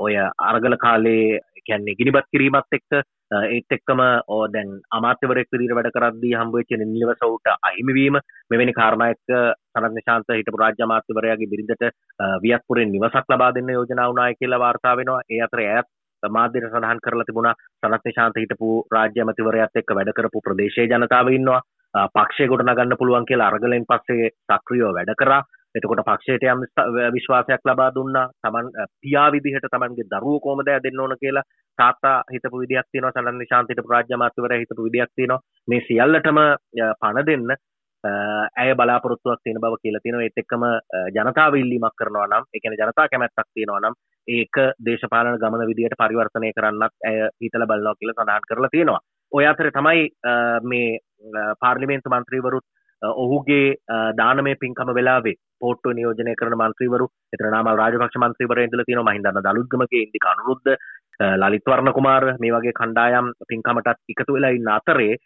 ඔය 0.06 0.14
අරගල 0.50 0.78
කාලේ 0.78 1.40
කියන්නේ 1.68 1.98
ගිනිබත් 1.98 2.28
කිරීමත් 2.32 2.76
එක්ක 2.78 3.00
ඒත් 3.30 3.70
එක්කම 3.70 4.00
ඕ 4.28 4.40
දැන් 4.48 4.70
අමාත්‍යවරෙක් 4.90 5.48
විදිහට 5.52 5.76
වැඩ 5.76 5.90
කරද්දී 5.92 6.34
හම්බ 6.34 6.54
වෙච්ච 6.54 6.72
නිලවසවුට 6.82 7.52
අහිමිවීම 7.60 8.18
මෙවැනි 8.50 8.72
කාරණා 8.72 9.10
එක්ක 9.14 9.34
සනත් 9.74 9.92
නිශාන්ත 9.92 10.32
හිටපු 10.32 10.62
රාජ්‍ය 10.62 10.84
අමාත්‍යවරයාගේ 10.86 11.50
බිරිඳට 11.52 11.84
වියත්පුරෙන් 12.42 12.92
නිවසක් 12.92 13.28
ලබා 13.28 13.52
දෙන්න 13.54 13.70
යෝජනා 13.70 14.08
වුණායි 14.08 14.38
කියලා 14.40 14.60
වාර්තා 14.60 14.96
වෙනවා. 14.96 15.22
ඒ 15.30 15.42
අතර 15.42 15.62
ඈත් 15.64 15.88
මාධ්‍යට 16.22 16.70
සඳහන් 16.70 17.02
කරලා 17.04 17.26
තිබුණා 17.26 17.58
සනත් 17.82 18.02
නිශාන්ත 18.04 18.40
හිටපු 18.42 18.70
රාජ්‍ය 18.94 19.24
අමාත්‍යවරයාත් 19.24 19.82
එක්ක 19.82 19.94
වැඩ 19.94 20.14
කරපු 20.16 20.44
ප්‍රදේශයේ 20.46 20.88
ජනතාව 20.88 21.30
ඉන්නවා. 21.30 21.60
පක්ෂය 22.14 22.48
ගොඩනගන්න 22.48 22.98
පුළුවන් 22.98 23.28
කියලා 23.28 23.52
අරගලෙන් 23.52 23.86
පස්සේ 23.86 24.32
සක්‍රියව 24.48 24.96
වැඩ 24.96 25.14
කරා. 25.16 25.42
එතකොට 25.74 26.02
පක්ෂයට 26.06 26.44
යම් 26.44 26.60
විශ්වාසයක් 27.14 27.64
ලබා 27.68 27.88
දුන්නා 27.94 28.26
තමන් 28.42 28.68
පියා 29.02 29.28
විදිහට 29.32 29.68
තමන්ගේ 29.72 30.10
දරුවෝ 30.12 30.40
කොහොමද 30.40 30.70
දෙන්න 30.84 31.00
ඕන 31.00 31.16
කියලා 31.22 31.48
තාත්තා 31.78 32.16
හිතපු 32.32 32.62
විදියක් 32.62 32.86
තියෙනවා 32.92 33.14
සනන් 33.14 33.38
නිශාන්ත 33.38 33.72
හිටපු 33.72 33.94
රාජ්‍ය 33.94 34.14
අමාත්‍යවරයා 34.14 34.62
හිතපු 34.62 34.86
විදියක් 34.86 35.10
තියෙනවා. 35.16 35.40
මේ 35.68 35.80
සියල්ලටම 35.88 36.40
පණ 37.00 37.26
දෙන්න 37.30 37.56
ඇය 38.56 38.74
බලාපොරොත්තුවක් 38.74 39.40
තියෙන 39.42 39.60
බව 39.60 39.80
කියලා 39.82 40.02
තියෙනවා. 40.02 40.24
ඒත් 40.24 40.40
එක්කම 40.42 40.64
ජනතාව 41.16 41.54
ඉල්ලීමක් 41.54 41.98
කරනවා 41.98 42.26
නම් 42.26 42.44
ඒ 42.46 42.60
කියන්නේ 42.62 42.80
ජනතා 42.82 43.08
කැමැත්තක් 43.08 43.48
තියෙනවා 43.54 43.82
නම් 43.82 43.98
ඒක 44.28 44.56
දේශපාලන 44.86 45.38
ගමන 45.42 45.68
විදියට 45.70 46.00
පරිවර්තනය 46.00 46.52
කරන්නත් 46.56 46.94
ඇය 47.10 47.28
හිතලා 47.42 47.70
බලනවා 47.70 47.98
කියලා 48.00 48.18
සඳහන් 48.18 48.48
කරලා 48.48 48.74
තියෙනවා. 48.74 49.00
ඔය 49.32 49.44
අතරේ 49.46 49.76
තමයි 49.76 50.08
මේ 50.62 50.98
පාර්ලිමේන්තු 51.60 52.10
මන්ත්‍රීවරුත් 52.10 52.66
ඔහුගේ 53.02 53.76
දානමය 54.16 54.54
පින්කම 54.56 54.92
වෙලාවේ 54.94 55.36
පෝට්ටු 55.60 55.92
නියෝජනය 55.92 56.34
කරන 56.34 56.56
මන්ත්‍රීවරු 56.56 57.06
එතන 57.32 57.50
නාමල් 57.50 57.76
රාජපක්ෂ 57.76 58.18
මන්ත්‍රීවරය 58.18 58.64
ඉඳලා 58.64 58.84
තියෙනවා 58.84 59.08
මහින්දන්න 59.10 59.42
දලුද්ගමගේ 59.48 60.04
ඉන්දික 60.04 60.26
අනුරුද්ධ 60.26 60.70
ලලිත් 61.36 61.66
වර්ණ 61.66 61.92
කුමාර 61.92 62.24
මේ 62.38 62.52
වගේ 62.56 62.78
කණ්ඩායම් 62.80 63.32
පින්කමටත් 63.48 63.98
එකතු 64.08 64.36
වෙලා 64.36 64.50
ඉන්න 64.50 64.70
අතරේ 64.70 65.16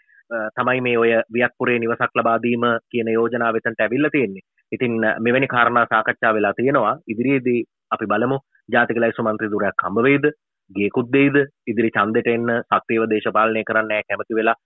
තමයි 0.56 0.80
මේ 0.80 0.98
ඔය 0.98 1.12
වියත්පුරේ 1.30 1.78
නිවසක් 1.78 2.16
ලබා 2.16 2.38
දීම 2.38 2.64
කියන 2.90 3.08
යෝජනාව 3.08 3.56
එතනට 3.56 3.80
ඇවිල්ලා 3.80 4.10
තියෙන්නේ. 4.10 4.46
ඉතින් 4.72 4.92
මෙවැනි 5.20 5.48
කාරණා 5.48 5.86
සාකච්ඡා 5.86 6.34
වෙලා 6.34 6.54
තියෙනවා. 6.54 6.96
ඉදිරියේදී 7.08 7.60
අපි 7.90 8.06
බලමු 8.06 8.38
ජාතික 8.68 8.96
ලයිස්තු 8.96 9.22
මන්ත්‍රී 9.22 9.50
ධුරයක් 9.50 9.84
හම්බ 9.84 10.02
වෙයිද? 10.02 10.26
ගේකුත් 10.70 11.08
දෙයිද? 11.12 11.36
ඉදිරි 11.66 11.90
ඡන්දෙට 11.90 12.28
එන්න 12.28 12.52
සක්‍රියව 12.70 13.08
දේශපාලනය 13.10 13.64
කරන්න 13.64 13.92
කැමති 14.02 14.38
වෙලා 14.40 14.56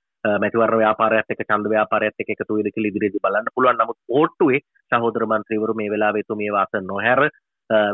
මැතිවරණ 0.42 0.82
ව්‍යාපාරයත් 0.82 1.34
එක්ක 1.34 1.42
ඡන්ද 1.42 1.72
ව්‍යාපාරයත් 1.74 2.22
එක්ක 2.22 2.30
එකතු 2.34 2.58
වෙයිද 2.58 2.70
කියලා 2.74 2.92
ඉදිරියේදී 2.92 3.24
බලන්න 3.26 3.50
පුළුවන්. 3.54 3.82
නමුත් 3.82 3.98
ඕට්ටුවේ 4.18 4.60
සහෝදර 4.92 5.26
මන්ත්‍රීවරු 5.32 5.78
මේ 5.80 5.92
වෙලාවේ 5.94 6.24
එතුමිය 6.26 6.52
වාස 6.56 6.78
නොහැර 6.82 7.20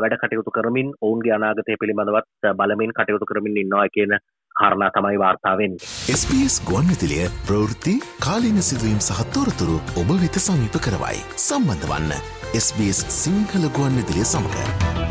වැඩ 0.01 0.15
කටයුතු 0.21 0.55
කරමින් 0.57 0.93
ඔවුන්ගේ 1.01 1.35
අනාගතය 1.37 1.77
පිළිබඳවත් 1.81 2.53
බලමින් 2.59 2.95
කටයුතු 2.97 3.25
කරමින් 3.25 3.57
ඉන්නවා 3.57 3.87
කියන 3.95 4.17
කාරණා 4.55 4.91
තමයි 4.97 5.19
වාර්තාවෙන්. 5.19 5.77
SBS 6.17 6.57
ගුවන්විතිලිය 6.69 7.25
ප්‍රවෘත්ති 7.47 7.95
කාලීන 8.25 8.61
සිදුවීම් 8.61 9.01
සහත්තෝරතුරු 9.01 9.77
ඔබ 10.01 10.13
වෙත 10.21 10.37
සමීප 10.47 10.77
කරවයි. 10.87 11.25
සම්බන්ධ 11.47 11.89
වන්න 11.91 12.13
SBS 12.57 13.01
සිංහල 13.21 13.65
ගුවන්විදිලිය 13.79 14.25
සමඟ. 14.25 15.02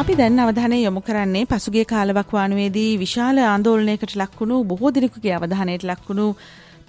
අපි 0.00 0.14
දැන් 0.16 0.38
අවධානය 0.38 0.76
යොමු 0.78 1.00
කරන්නේ 1.00 1.42
පසුගේ 1.44 1.82
කාලවක්වානුවේදී 1.84 2.92
විශාල 2.98 3.38
ආන්දෝලනයකට 3.40 4.12
ලක්වුණු 4.14 4.56
බොහෝ 4.64 4.90
දිනෙකුගේ 4.94 5.34
අවධානයට 5.34 5.84
ලක්වුණු 5.84 6.26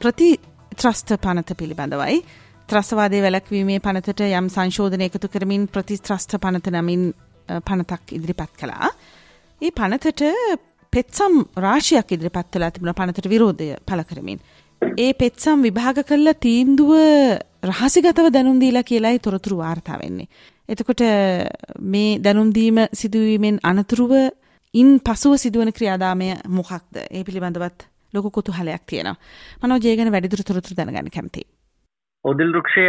ප්‍රති 0.01 0.29
ත්‍රස්ත 0.75 1.09
පනත 1.17 1.57
පිළිබඳවයි. 1.57 2.15
ත්‍රස්වාදය 2.69 3.19
වැලක්වීමේ 3.21 3.79
පනතට 3.79 4.23
යම් 4.29 4.47
සංශෝධනය 4.47 5.09
එකතු 5.09 5.27
කරමින් 5.27 5.65
ප්‍රතිත්‍රස්ථ 5.67 6.37
පනත 6.37 6.73
නමින් 6.73 7.03
පනතක් 7.61 8.15
ඉදිරිපත් 8.17 8.53
කළා. 8.55 8.91
ඒ 9.61 9.71
පනතට 9.71 10.23
පෙත්සම් 10.93 11.35
රාශයක් 11.57 12.15
ඉදිරිපත් 12.15 12.49
කලා 12.49 12.71
තිබුණ 12.71 12.95
පනතට 12.95 13.27
විරෝධය 13.27 13.69
පල 13.85 14.05
කරමින්. 14.05 14.39
ඒ 14.97 15.11
පෙත්සම් 15.15 15.67
විභාග 15.67 16.01
කල්ල 16.05 16.35
තීන්දුව 16.39 16.95
රහසිගතව 17.65 18.31
දැනුම්දීලා 18.31 18.83
කියලායි 18.83 19.19
තොරතුරු 19.19 19.57
වාර්තා 19.57 19.99
වෙන්නේ. 19.99 20.31
එතකොට 20.71 21.01
මේ 21.85 22.19
දැනුම්දීම 22.19 22.77
සිදුවීමෙන් 22.93 23.57
අනතුරුව 23.63 24.11
ඉන් 24.73 24.89
පසුව 25.01 25.33
සිදුවන 25.37 25.71
ක්‍රියාදාමය 25.71 26.27
මොකක්ද 26.49 26.99
ඒ 26.99 27.23
පිළිබඳවත් 27.23 27.87
ලොකු 28.13 28.29
කුතුහලයක් 28.31 28.85
තියෙනවා. 28.85 29.17
මනෝ 29.61 29.79
ජයගන 29.79 30.11
වැඩිදුර 30.11 30.43
තොරතුරු 30.43 30.77
දැනගන්න 30.77 31.09
කැමතියි. 31.09 31.47
ඔදිල් 32.25 32.53
රුක්ෂය 32.53 32.85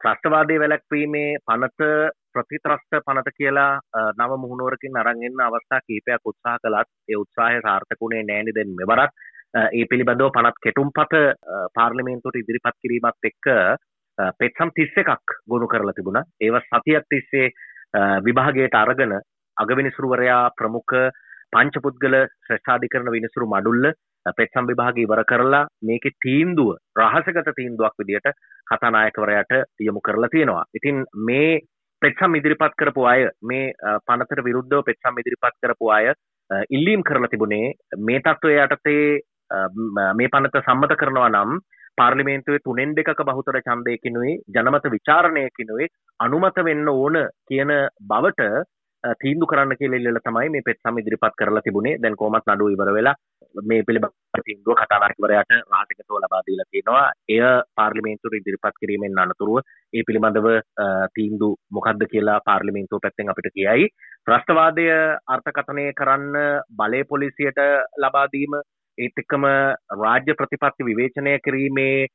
ත්‍රස්තවාදය 0.00 0.56
වැලැක්වීමේ 0.56 1.38
පනත 1.42 1.88
ප්‍රතිත්‍රස්ත 2.32 2.98
පනත 3.00 3.32
කියලා 3.32 3.70
නව 4.14 4.38
මුහුණුවරකින් 4.38 4.98
අරන්ගන්න 4.98 5.42
අවස්ථා 5.42 5.80
කීපයක් 5.82 6.26
උත්සාහ 6.26 6.56
කළත් 6.58 6.90
ඒ 7.08 7.20
උත්සාහය 7.22 7.60
සාර්ථකුණේ 7.60 8.22
නෑනි 8.24 8.54
දෙෙන් 8.54 8.74
මෙවරත් 8.74 9.14
ඒ 9.54 9.84
පිළිබඳව 9.86 10.32
පනත් 10.32 10.62
කෙටුම් 10.62 10.90
පත 10.90 11.22
පාර්ලිමේන්තුවට 11.74 12.38
ඉදිරිපත් 12.38 12.78
කිරීමත් 12.78 13.30
එක්ක 13.30 13.50
පෙත්සම් 14.18 14.70
තිස්ස 14.72 14.94
එකක් 14.96 15.36
ගොුණු 15.46 15.66
කරලා 15.66 15.94
තිබුණ 15.94 16.22
ඒව 16.40 16.56
සතියක් 16.62 17.06
තිස්සේ 17.06 17.52
විභාගයට 18.20 18.74
අරගෙන 18.76 19.18
අගවිනිසුරුවරයා 19.56 20.40
ප්‍රමුඛ 20.52 20.96
පංචපුද්ගල 21.52 22.16
ශ්‍රෂ්ඨාධිකරන 22.44 23.10
විනිසුරු 23.10 23.46
මඩුල්ල 23.46 23.92
පෙත්සම් 24.32 24.66
විභාග 24.66 24.98
ඉවර 24.98 25.22
කරලා 25.24 25.66
මේක 25.82 26.04
තීන්දුව 26.18 26.76
රහසගත 26.98 27.52
තීන්දුවක් 27.52 27.94
විදියට 27.98 28.28
කතානායකවරයට 28.66 29.52
යොමු 29.80 30.00
කරලා 30.00 30.28
තියෙනවා. 30.28 30.64
ඉතින් 30.74 31.04
මේ 31.20 31.60
පෙත්සම් 32.02 32.34
ඉදිරිපත් 32.34 32.76
කරපු 32.76 33.04
අය 33.06 33.28
මේ 33.42 33.72
පනතට 34.06 34.40
විරුද්ධව 34.40 34.84
පෙත්සම් 34.84 35.18
ඉදිරිපත් 35.18 35.58
කරපු 35.58 35.90
අය 35.90 36.12
ඉල්ලීම් 36.70 37.02
කරලා 37.02 37.28
තිබුණේ 37.28 37.74
මේ 38.00 38.20
තත්ත්වය 38.20 38.56
යටතේ 38.58 39.04
මේ 40.14 40.28
පනත 40.28 40.62
සම්මත 40.62 40.96
කරනවා 40.96 41.30
නම් 41.30 41.60
පාර්ලිමේන්තුවේ 41.98 42.64
තුනෙන් 42.64 42.94
දෙකක 42.96 43.22
බහුතර 43.28 43.58
ඡන්දයකිනුයි 43.60 44.34
ජනමත 44.50 44.86
විචාරණයකිනුයි 44.90 45.88
අනුමත 46.20 46.58
වෙන්න 46.68 46.88
ඕන 46.90 47.18
කියන 47.48 47.72
බවට 48.04 48.48
තීන්දුව 49.20 49.50
කරන්න 49.50 49.78
කියලා 49.78 50.00
ඉල්ලලා 50.00 50.24
තමයි 50.24 50.50
මේ 50.54 50.66
පෙත්සම් 50.66 50.98
ඉදිරිපත් 50.98 51.36
කරලා 51.38 51.62
තිබුණේ. 51.62 51.98
දැන් 51.98 52.16
කොහොමත් 52.16 52.46
නඩුව 52.46 52.74
ඉවර 52.74 52.90
වෙලා 52.96 53.14
මේ 53.64 53.82
පිළිබඳ 53.82 54.42
තීන්දුව 54.46 54.78
කතානායකවරයාට 54.80 55.52
රාජකත්ව 55.72 56.18
ලබා 56.18 56.42
දීලා 56.46 56.68
තියෙනවා. 56.70 57.06
එය 57.28 57.40
පාර්ලිමේන්තුවට 57.76 58.38
ඉදිරිපත් 58.40 58.78
කිරීමෙන් 58.80 59.18
අනතුරුව 59.18 59.58
ඒ 59.92 60.04
පිළිබඳව 60.08 60.48
තීන්දුව 61.16 61.56
මොකක්ද 61.70 62.04
කියලා 62.12 62.38
පාර්ලිමේන්තුව 62.46 63.02
පැත්තෙන් 63.02 63.32
අපිට 63.32 63.50
කියයි. 63.52 63.88
ත්‍රස්තවාදය 64.26 64.86
අර්ථකථනය 65.28 65.86
කරන්න 65.92 66.38
බලය 66.72 67.02
පොලිසියට 67.04 67.60
ලබා 67.98 68.26
දීම 68.28 68.54
ඒත් 68.98 69.18
එක්කම 69.18 69.46
රාජ්‍ය 69.98 70.34
ප්‍රතිපත්ති 70.34 70.84
විවේචනය 70.84 71.38
කිරීමේ 71.38 72.08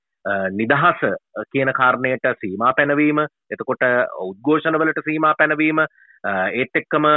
නිදහස 0.51 1.01
කියන 1.51 1.72
කාරණයට 1.74 2.27
සීමා 2.36 2.74
පැනවීම 2.74 3.24
එතකොට 3.51 3.88
උද්ඝෝෂණවලට 4.22 5.01
සීමා 5.03 5.34
පැනවීම 5.38 5.81
ඒත් 6.53 6.75
එක්කම 6.75 7.07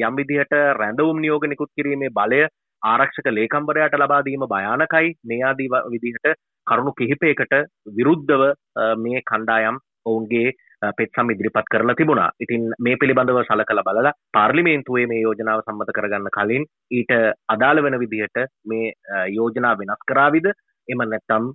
යම් 0.00 0.16
විදිහට 0.16 0.54
රැඳවුම් 0.76 1.20
නියෝග 1.20 1.46
නිකුත් 1.46 1.70
කිරීමේ 1.76 2.12
බලය 2.12 2.40
ආරක්ෂක 2.82 3.28
ලේකම්බරයට 3.30 3.94
ලබා 3.94 4.22
දීම 4.22 4.46
භයානකයි. 4.46 5.14
මේ 5.24 5.42
ආදී 5.42 5.68
විදිහට 5.68 6.26
කරුණු 6.66 6.92
කිහිපයකට 6.92 7.54
විරුද්ධව 7.94 8.42
මේ 8.98 9.22
කණ්ඩායම් 9.22 9.78
ඔවුන්ගේ 10.06 10.48
පෙත්සම් 10.98 11.30
ඉදිරිපත් 11.34 11.68
කරලා 11.72 11.94
තිබුණා. 11.94 12.30
ඉතින් 12.40 12.62
මේ 12.78 12.96
පිළිබඳව 12.96 13.42
සලකල 13.42 13.82
බලලා 13.88 14.12
පාර්ලිමේන්තුවේ 14.32 15.06
මේ 15.06 15.22
යෝජනාව 15.26 15.62
සම්මත 15.64 15.94
කරගන්න 15.98 16.34
කලින් 16.36 16.66
ඊට 16.90 17.12
අදාළ 17.54 17.82
වෙන 17.82 18.00
විදිහට 18.02 18.44
මේ 18.66 18.92
යෝජනා 19.38 19.78
වෙනස් 19.78 20.04
කරාවිද? 20.12 20.48
එම 20.88 21.02
නැත්තම් 21.04 21.52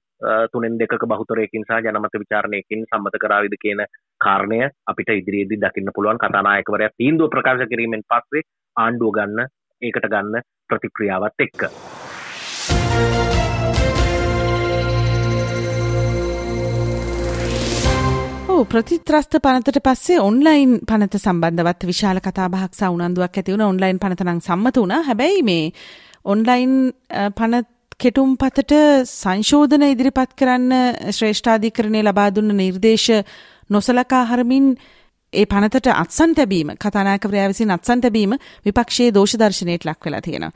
තුනෙන් 0.54 0.78
දෙක 0.78 0.96
බහුතරයකින් 1.12 1.68
සහ 1.68 1.82
ජනමත 1.86 2.22
විචාරණයකින් 2.24 2.86
සම්මත 2.86 3.20
කරාවිද 3.24 3.56
කියන 3.64 3.84
කාරණය 4.22 4.62
අපිට 4.88 5.10
ඉදිරියේදී 5.12 5.62
දකින්න 5.66 5.96
පුළුවන්. 5.96 6.22
කතානායකවරයා 6.24 6.96
තීන්දුව 6.98 7.34
ප්‍රකාශ 7.36 7.68
කිරීමෙන් 7.74 8.08
පස්සේ 8.12 8.48
ආණ්ඩුව 8.76 9.16
ගන්න 9.20 9.48
ඒකට 9.82 10.12
ගන්න 10.14 10.44
ප්‍රතික්‍රියාවත් 10.70 11.48
එක්ක. 11.48 11.72
ප්‍රතිත්‍රස්ත 18.64 19.36
පනතට 19.38 19.80
පස්සේ 19.84 20.20
ඔන්ලයින් 20.20 20.80
පනත 20.82 21.20
සම්බන්ධවත් 21.20 21.86
විශාල 21.86 22.20
කතාබහක් 22.20 22.74
සවුනන්දුවක් 22.74 23.40
ඇතිවුණ 23.40 23.64
ඔන්ලයින් 23.64 24.00
පනතනං 24.00 24.40
සම්මත 24.40 24.78
වුණ 24.78 24.94
හැබැයි 25.04 25.42
මේ 25.44 25.72
ඔන්ලයින් 26.26 26.94
පනත් 27.36 27.68
කෙටුම් 28.00 28.38
පතට 28.38 28.80
සංශෝධන 29.06 29.84
ඉදිරිපත් 29.86 30.36
කරන්න 30.36 30.72
ශ්‍රේෂ්ඨාධිකරණය 31.12 32.02
ලබා 32.02 32.30
දුන්න 32.32 32.56
නිර්දේශ 32.56 33.10
නොසලකා 33.70 34.24
හරමින් 34.26 34.76
ඒ 35.34 35.46
පනතට 35.46 35.92
අත්සන් 35.94 36.36
තැබීම 36.36 36.76
කතානායකවරයා 36.78 37.52
විසින් 37.52 37.72
අත්සන් 37.72 38.02
තැබීම 38.02 38.38
විපක්ෂයේ 38.66 39.14
දෝෂ 39.14 39.36
දර්ශනයට 39.36 39.86
ලක් 39.86 40.06
වෙලා 40.06 40.22
තියෙනවා. 40.22 40.54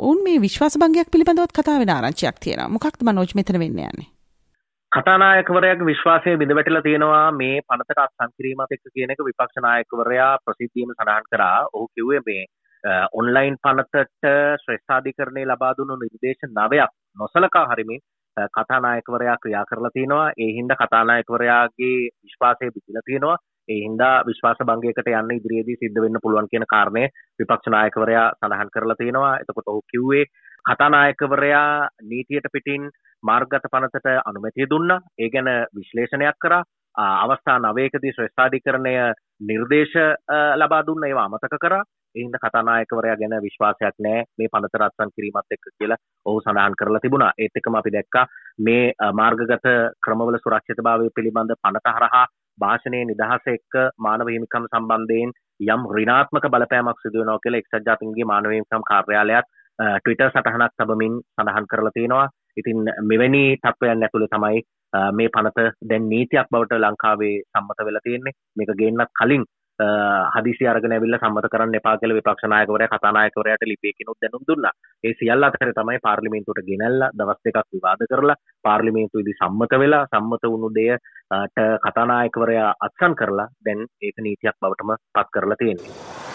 උන් 0.00 0.24
මේ 0.24 0.40
විශ්වාස 0.40 0.76
භංගයක් 0.76 1.08
පිළිබඳවත් 1.10 1.54
කතා 1.54 1.78
වෙන 1.78 1.90
ආරංචියක් 1.90 2.36
තියෙනවා. 2.38 2.68
මොකක්ද 2.70 3.00
මනෝජ් 3.02 3.32
මෙතන 3.34 3.58
වෙන්නේ 3.58 3.88
යන්නේ? 3.88 4.13
කතානායකවරයාගේ 4.94 5.86
විශ්වාසය 5.86 6.32
බිඳ 6.40 6.52
වැටිලා 6.56 6.82
තියෙනවා 6.82 7.30
මේ 7.32 7.54
පනතට 7.62 8.00
අත්සන් 8.00 8.34
කිරීමත් 8.34 8.74
එක්ක 8.74 8.84
කියන 8.88 9.12
එක 9.14 9.22
විපක්ෂ 9.28 9.62
නායකවරයා 9.64 10.28
ප්‍රසිද්ධියම 10.42 10.92
සඳහන් 10.92 11.26
කරා. 11.30 11.56
ඔහු 11.74 11.86
කිව්වේ 11.94 12.20
මේ 12.28 12.44
ඔන්ලයින් 13.12 13.56
පනතට 13.58 14.28
ශ්‍රේෂ්ඨාධිකරණය 14.60 15.42
ලබා 15.44 15.72
දුන්නු 15.78 15.96
නිර්දේශ 15.96 16.46
නවයක් 16.50 16.94
නොසලකා 17.16 17.64
හරිමින් 17.72 18.04
කතානායකවරයා 18.52 19.36
ක්‍රියා 19.38 19.64
කරලා 19.64 19.92
තියෙනවා. 19.94 20.28
ඒ 20.38 20.50
හින්දා 20.58 20.78
කතානායකවරයාගේ 20.78 21.98
විශ්වාසය 22.22 22.70
බිඳිලා 22.70 23.06
තියෙනවා. 23.06 23.36
ඒ 23.68 23.80
හින්දා 23.80 24.14
විශ්වාස 24.26 24.64
භංගයකට 24.64 25.12
යන්න 25.12 25.36
ඉදිරියේදී 25.38 25.80
සිද්ධ 25.82 26.02
වෙන්න 26.04 26.22
පුළුවන් 26.22 26.50
කියන 26.52 26.68
කාරණය 26.68 27.04
විපක්ෂ 27.38 27.74
නායකවරයා 27.76 28.26
සඳහන් 28.34 28.74
කරලා 28.74 29.00
තියෙනවා. 29.02 29.34
එතකොට 29.38 29.74
ඔහු 29.74 29.86
කිව්වේ 29.92 30.24
කතානායකවරයා 30.66 31.88
නීතියට 32.04 32.46
පිටින් 32.52 32.90
මාර්ගගත 33.22 33.66
පනතට 33.66 34.08
අනුමැතිය 34.24 34.66
දුන්නා. 34.66 35.00
ඒ 35.18 35.28
ගැන 35.30 35.50
විශ්ලේෂණයක් 35.74 36.38
කරා. 36.40 36.62
අවස්ථා 36.94 37.58
නවයකදී 37.60 38.12
ශ්‍රේෂ්ඨාධිකරණය 38.12 38.94
නිර්දේශ 39.42 39.96
ලබා 40.56 40.86
දුන්න 40.86 41.04
ඒවා 41.04 41.24
අමතක 41.24 41.56
කරා. 41.60 41.82
ඒ 42.14 42.22
හින්දා 42.22 42.42
කතානායකවරයා 42.42 43.16
ගැන 43.16 43.36
විශ්වාසයක් 43.42 43.96
නැහැ 43.98 44.24
මේ 44.38 44.48
පනත 44.48 44.80
රත්සන් 44.80 45.14
කිරීමත් 45.16 45.56
එක්ක 45.56 45.66
කියලා 45.72 46.00
ඔහු 46.26 46.40
සඳහන් 46.40 46.78
කරලා 46.78 47.00
තිබුණා. 47.00 47.32
ඒත් 47.38 47.56
එක්කම 47.56 47.74
අපි 47.74 47.92
දැක්කා 47.92 48.26
මේ 48.60 48.92
මාර්ගගත 49.12 49.68
ක්‍රමවල 50.04 50.38
සුරක්ෂිතභාවය 50.38 51.10
පිළිබඳ 51.10 51.54
පනත 51.58 51.96
හරහා 51.96 52.26
භාෂණය 52.58 53.00
නිදහස 53.04 53.48
එක්ක 53.48 53.80
මානව 53.98 54.28
හිමිකම් 54.28 54.68
සම්බන්ධයෙන් 54.68 55.34
යම් 55.66 55.82
ඍණාත්මක 55.90 56.46
බලපෑමක් 56.48 57.02
සිදු 57.02 57.20
වෙනවා 57.20 57.42
කියලා 57.42 57.62
එක්සත් 57.62 57.86
ජාතීන්ගේ 57.88 58.30
මානව 58.32 58.54
හිමිකම් 58.54 58.88
කාර්යාලයත් 58.90 59.50
ට්විටර් 59.78 60.30
සටහනක් 60.30 60.72
තබමින් 60.78 61.20
සඳහන් 61.34 61.66
කරලා 61.72 61.94
තියෙනවා. 61.94 62.28
ඉතින් 62.56 62.78
මෙවැනි 63.02 63.42
තත්ත්වයන් 63.56 64.06
ඇතුළේ 64.06 64.32
තමයි 64.34 64.62
මේ 65.12 65.34
පනත 65.34 65.66
දැන් 65.90 66.08
නීතියක් 66.08 66.48
බවට 66.52 66.80
ලංකාවේ 66.80 67.36
සම්මත 67.52 67.86
වෙලා 67.86 68.06
තියෙන්නේ. 68.06 68.38
මේක 68.56 68.74
ගේන්නත් 68.80 69.12
කලින් 69.20 69.44
හදිසි 70.34 70.66
අරගෙන 70.66 70.92
ඇවිල්ලා 70.92 71.20
සම්මත 71.20 71.48
කරන්න 71.52 71.74
එපා 71.74 71.96
කියලා 71.98 72.18
විපක්ෂ 72.18 72.48
නායකවරයා 72.52 72.92
කතානායකවරයාට 72.92 73.66
ලිපියකිනුත් 73.66 74.18
දැනුම් 74.22 74.44
දුන්නා. 74.48 74.72
ඒ 75.04 75.14
සියල්ල 75.18 75.42
අතර 75.42 75.72
තමයි 75.72 75.98
පාර්ලිමේන්තුවට 76.02 76.66
ගෙනල්ලා 76.68 77.10
දවස් 77.18 77.40
දෙකක් 77.44 77.66
විවාද 77.72 78.06
කරලා 78.12 78.36
පාර්ලිමේන්තුවේදී 78.64 79.38
සම්මත 79.40 79.80
වෙලා 79.82 80.04
සම්මත 80.12 80.52
වුණු 80.52 80.70
දෙයට 80.78 81.58
කතානායකවරයා 81.86 82.70
අත්සන් 82.80 83.18
කරලා 83.20 83.48
දැන් 83.66 83.84
ඒක 84.02 84.16
නීතියක් 84.20 84.56
බවටම 84.62 84.96
පත් 85.14 85.28
කරලා 85.34 85.60
තියෙන්නේ. 85.60 86.33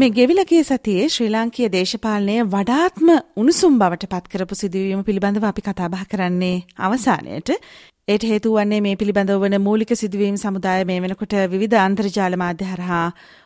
මේ 0.00 0.08
ගෙවිලගේ 0.10 0.60
සතියේ 0.62 1.08
ශ්‍රී 1.08 1.30
ලාංකීය 1.30 1.68
දේශපාලනය 1.68 2.34
වඩාත්ම 2.44 3.08
උණුසුම් 3.36 3.74
බවට 3.74 4.06
පත්කරපු 4.06 4.54
සිදුවීම 4.54 5.00
පිළිබඳව 5.04 5.44
අපි 5.44 5.64
කතාබහ 5.66 6.04
කරන්නේ 6.04 6.54
අවසානයට. 6.78 7.50
ඒට 8.08 8.24
හේතු 8.24 8.52
වන්නේ 8.54 8.78
මේ 8.80 8.94
පිළිබඳව 8.94 9.42
වන 9.42 9.56
මූලික 9.58 9.92
සිදුවීම් 9.94 10.36
සමුදාය 10.36 10.84
මේ 10.84 10.98
වෙනකොට 10.98 11.34
විවිධ 11.48 11.76
අන්තර්ජාල 11.78 12.36
මාධ්‍ය 12.36 12.68
හරහා 12.68 13.02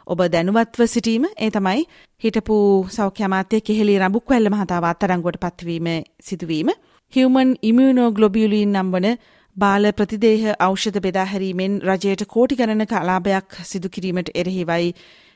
ඔබ 0.06 0.22
දැනුවත්ව 0.28 0.86
සිටීම 0.86 1.26
ඒ 1.38 1.50
තමයි 1.50 1.82
හිටපු 2.22 2.58
සෞඛ්‍ය 2.90 3.24
අමාත්‍ය 3.24 3.62
කෙහෙලි 3.62 3.98
රඹුක්වැල්ල 3.98 4.52
මහතාව 4.54 4.86
අත්අඩංගුවට 4.86 5.40
පත්වීම 5.40 5.90
සිදුවීම. 6.22 6.70
හියුමන් 7.12 7.56
ඉමියුනෝග්ලොබියුලින් 7.62 8.72
නම් 8.74 8.94
වන 8.94 9.10
බාල 9.56 9.92
ප්‍රතිදේහ 9.92 10.54
ඖෂධ 10.60 11.00
බෙදා 11.00 11.26
හැරීමෙන් 11.26 11.76
රජයට 11.84 12.24
කෝටි 12.28 12.56
ගණනක 12.56 12.94
අලාභයක් 12.94 13.60
සිදු 13.64 13.88
කිරීමට 13.88 14.34
එරෙහිවයි 14.34 14.88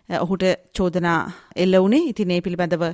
ඔහුට 0.09 0.45
චෝදනා 0.73 1.21
එල්ල 1.57 1.75
වුණේ 1.77 2.09
ඉතින් 2.09 2.31
ඒ 2.31 2.41
පිළිබඳව 2.41 2.85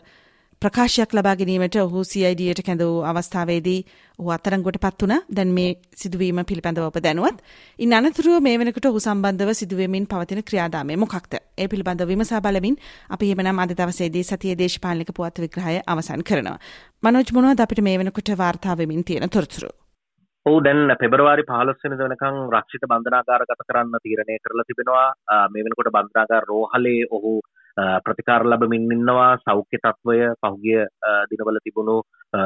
ප්‍රකාශයක් 0.63 1.13
ලබා 1.13 1.35
ගැනීමට 1.37 1.77
ඔහු 1.77 2.03
CIDයට 2.05 2.61
කැඳ 2.67 2.83
වූ 2.83 3.03
අවස්ථාවේදී 3.03 3.81
ඔහු 4.19 4.31
අත්තරංගුවට 4.31 4.79
පත් 4.81 5.03
වුණා. 5.03 5.21
දැන් 5.31 5.53
මේ 5.53 5.75
සිදුවීම 5.97 6.41
පිළිබඳව 6.43 6.87
ඔබ 6.87 6.97
දැනුවත්. 6.99 7.39
ඉන් 7.79 7.93
අනතුරුව 7.93 8.41
මේ 8.41 8.57
වෙනකොට 8.57 8.87
ඔහු 8.87 9.01
සම්බන්ධව 9.01 9.53
සිදුවෙමින් 9.53 10.07
පවතින 10.07 10.43
ක්‍රියාදාමය 10.43 10.97
මොකක්ද? 10.97 11.39
ඒ 11.59 11.69
පිළිබඳව 11.69 12.09
විමසා 12.09 12.41
බලමින් 12.41 12.81
අපි 13.11 13.31
එහෙමනම් 13.31 13.59
අද 13.59 13.77
දවසේදී 13.77 14.25
සතියේ 14.25 14.57
දේශපාලනික 14.57 15.13
පුවත් 15.13 15.39
විග්‍රහය 15.39 15.79
අවසන් 15.87 16.23
කරනවා. 16.23 16.59
මනෝජ් 17.03 17.33
මොනවද 17.33 17.61
අපිට 17.61 17.83
මේ 17.83 17.99
වෙනකොට 17.99 18.37
වාර්තා 18.37 18.77
වෙමින් 18.77 19.05
තියෙන 19.05 19.31
තොරතුරු? 19.31 19.84
ඔහු 20.47 20.57
දැන් 20.65 20.81
පෙබරවාරි 21.01 21.43
පහළොස්වෙනි 21.51 21.97
වෙනකන් 22.01 22.39
රක්ෂිත 22.55 22.83
බන්ධනාගාරගත 22.91 23.63
කරන්න 23.69 24.03
තීරණය 24.05 24.35
කරලා 24.45 24.67
තිබෙනවා. 24.69 25.07
මේ 25.53 25.65
වෙනකොට 25.67 25.89
බන්ධනාගාර 25.95 26.45
රෝහලේ 26.51 27.07
ඔහු 27.11 27.33
ප්‍රතිකාර 28.07 28.45
ලබමින් 28.45 28.85
ඉන්නවා. 28.97 29.31
සෞඛ්‍ය 29.47 29.79
තත්ත්වය 29.79 30.19
පහුගිය 30.43 30.83
දිනවල 31.31 31.61
තිබුණු 31.65 31.97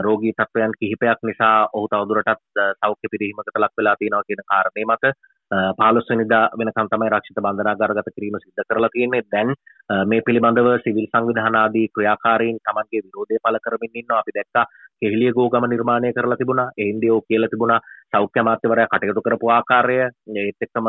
රෝගී 0.07 0.33
තත්ත්වයන් 0.33 0.77
කිහිපයක් 0.81 1.27
නිසා 1.31 1.57
ඔහු 1.73 1.91
තවදුරටත් 1.95 2.63
සෞඛ්‍ය 2.83 3.13
පිරිහීමකට 3.13 3.61
ලක් 3.63 3.75
වෙලා 3.79 3.97
තියෙනවා 3.97 4.29
කියන 4.29 4.47
කාරණේ 4.53 4.87
මත 4.87 5.13
පාලොස්වනිදා 5.81 6.45
වෙනකම් 6.61 6.89
තමයි 6.93 7.11
රක්ෂිත 7.15 7.43
බන්ධනාගාරගත 7.45 8.15
කිරීම 8.17 8.39
සිද්ධ 8.39 8.69
කරලා 8.71 8.95
තියෙන්නේ. 8.95 9.23
දැන් 9.33 9.51
මේ 10.11 10.25
පිළිබඳව 10.27 10.69
සිවිල් 10.85 11.11
සංවිධානාදී 11.13 11.87
ක්‍රියාකාරීන් 11.95 12.59
තමන්ගේ 12.67 13.05
විරෝධය 13.07 13.43
පළ 13.45 13.59
කරමින් 13.67 13.99
ඉන්නවා. 14.01 14.21
අපි 14.23 14.37
දැක්කා 14.39 14.67
කෙහිලිය 15.03 15.33
ගෝගම 15.33 15.65
නිර්මාණය 15.71 16.13
කරලා 16.13 16.41
තිබුණා 16.41 16.69
ඒන්දියෝ 16.79 17.21
කියලා 17.23 17.49
තිබුණා. 17.49 17.81
සෞඛ්‍ය 18.13 18.41
අමාත්‍යවරයා 18.41 18.91
කටයුතු 18.93 19.23
කරපු 19.23 19.51
ආකාරය 19.51 19.97
ඒත් 20.43 20.67
එක්කම 20.67 20.87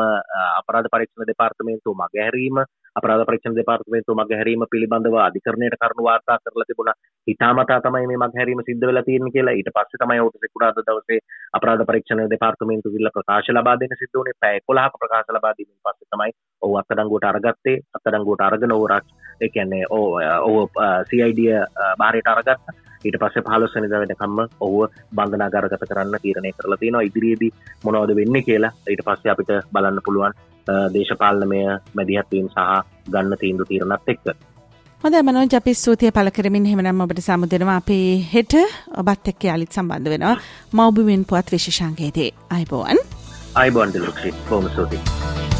අපරාධ 0.58 0.88
පරීක්ෂණ 0.92 1.30
දෙපාර්තමේන්තුව 1.30 1.94
මගහැරීම 2.00 2.60
අපරාධ 2.96 3.24
පරීක්ෂණ 3.28 3.58
දෙපාර්තමේන්තුව 3.58 4.20
මගහැරීම 4.20 4.64
පිළිබඳව 4.72 5.16
අධිකරණයට 5.26 5.76
කරුණු 5.82 6.06
වාර්තා 6.08 6.38
කරලා 6.44 6.68
තිබුණා. 6.70 6.96
හිතාමතා 7.26 7.80
තමයි 7.86 8.10
මේ 8.10 8.20
මගහැරීම 8.24 8.62
සිද්ධ 8.68 8.86
වෙලා 8.88 9.04
තියෙන්නේ 9.08 9.34
කියලා. 9.36 9.56
ඊට 9.58 9.70
පස්සේ 9.76 10.02
තමයි 10.02 10.20
ඔහුට 10.24 10.40
සිකුරාදා 10.44 10.86
දවසේ 10.88 11.20
අපරාධ 11.58 11.86
පරීක්ෂණ 11.90 12.30
දෙපාර්තමේන්තුව 12.34 12.94
විල්ල 12.96 13.14
ප්‍රකාශ 13.16 13.50
ලබා 13.56 13.78
දෙන්න 13.80 13.96
සිද්ධ 14.02 14.16
වුණේ. 14.18 14.38
පැය 14.42 14.60
11ක 14.64 15.02
ප්‍රකාශ 15.02 15.32
ලබා 15.36 15.56
දීමෙන් 15.58 15.80
පස්සේ 15.86 16.10
තමයි 16.12 16.32
ඔහු 16.62 16.78
අත්අඩංගුවට 16.82 17.30
අරගත්තේ. 17.32 17.78
අත්අඩංගුවට 17.96 18.46
අරගෙන 18.48 18.76
ඔහු 18.78 18.86
ඒ 19.40 19.48
කියන්නේ 19.48 19.84
ඔහු 19.90 20.68
CID 21.10 21.40
බාරයට 21.98 22.32
අරගත්තා. 22.34 22.89
ඊට 23.04 23.18
පස්සේ 23.22 23.44
පහළොස්වැනිදා 23.46 24.02
වෙනකම්ම 24.02 24.38
ඔහුව 24.60 25.00
බන්ධනාගාරගත 25.16 25.88
කරන්න 25.90 26.18
තීරණය 26.22 26.52
කරලා 26.52 26.80
තියෙනවා. 26.82 27.06
ඉදිරියේදී 27.08 27.52
මොනවද 27.84 28.16
වෙන්නේ 28.20 28.42
කියලා 28.42 28.72
ඊට 28.90 29.02
පස්සේ 29.06 29.32
අපිට 29.32 29.52
බලන්න 29.72 30.04
පුළුවන් 30.06 30.38
දේශපාලනමය 30.94 31.60
මැදිහත්වීම් 31.96 32.48
සහ 32.48 32.68
ගන්න 33.12 33.40
තීන්දුව 33.42 33.68
තීරණත් 33.68 34.12
එක්ක. 34.14 34.26
හොඳ 35.04 35.16
මනෝජ 35.22 35.56
අපි 35.60 35.74
ස්තුතිය 35.74 36.12
පළ 36.16 36.30
කරමින් 36.30 36.66
එහෙමනම් 36.66 37.00
ඔබට 37.00 37.22
සමුදෙනවා. 37.28 37.78
අපි 37.82 38.00
හෙට 38.34 38.58
ඔබත් 39.02 39.32
එක්ක 39.32 39.48
යාලිත් 39.50 39.78
සම්බන්ධ 39.78 40.12
වෙනවා. 40.14 40.36
මව්බිමින් 40.72 41.24
පුවත් 41.24 41.56
විශේෂාංගයේදී. 41.56 42.30
අයිබෝවන්. 42.50 43.00
අයිබෝන් 43.54 43.92
දිලුක්ෂි. 43.94 44.34
බොහොම 44.50 44.68
ස්තුතියි 44.68 45.59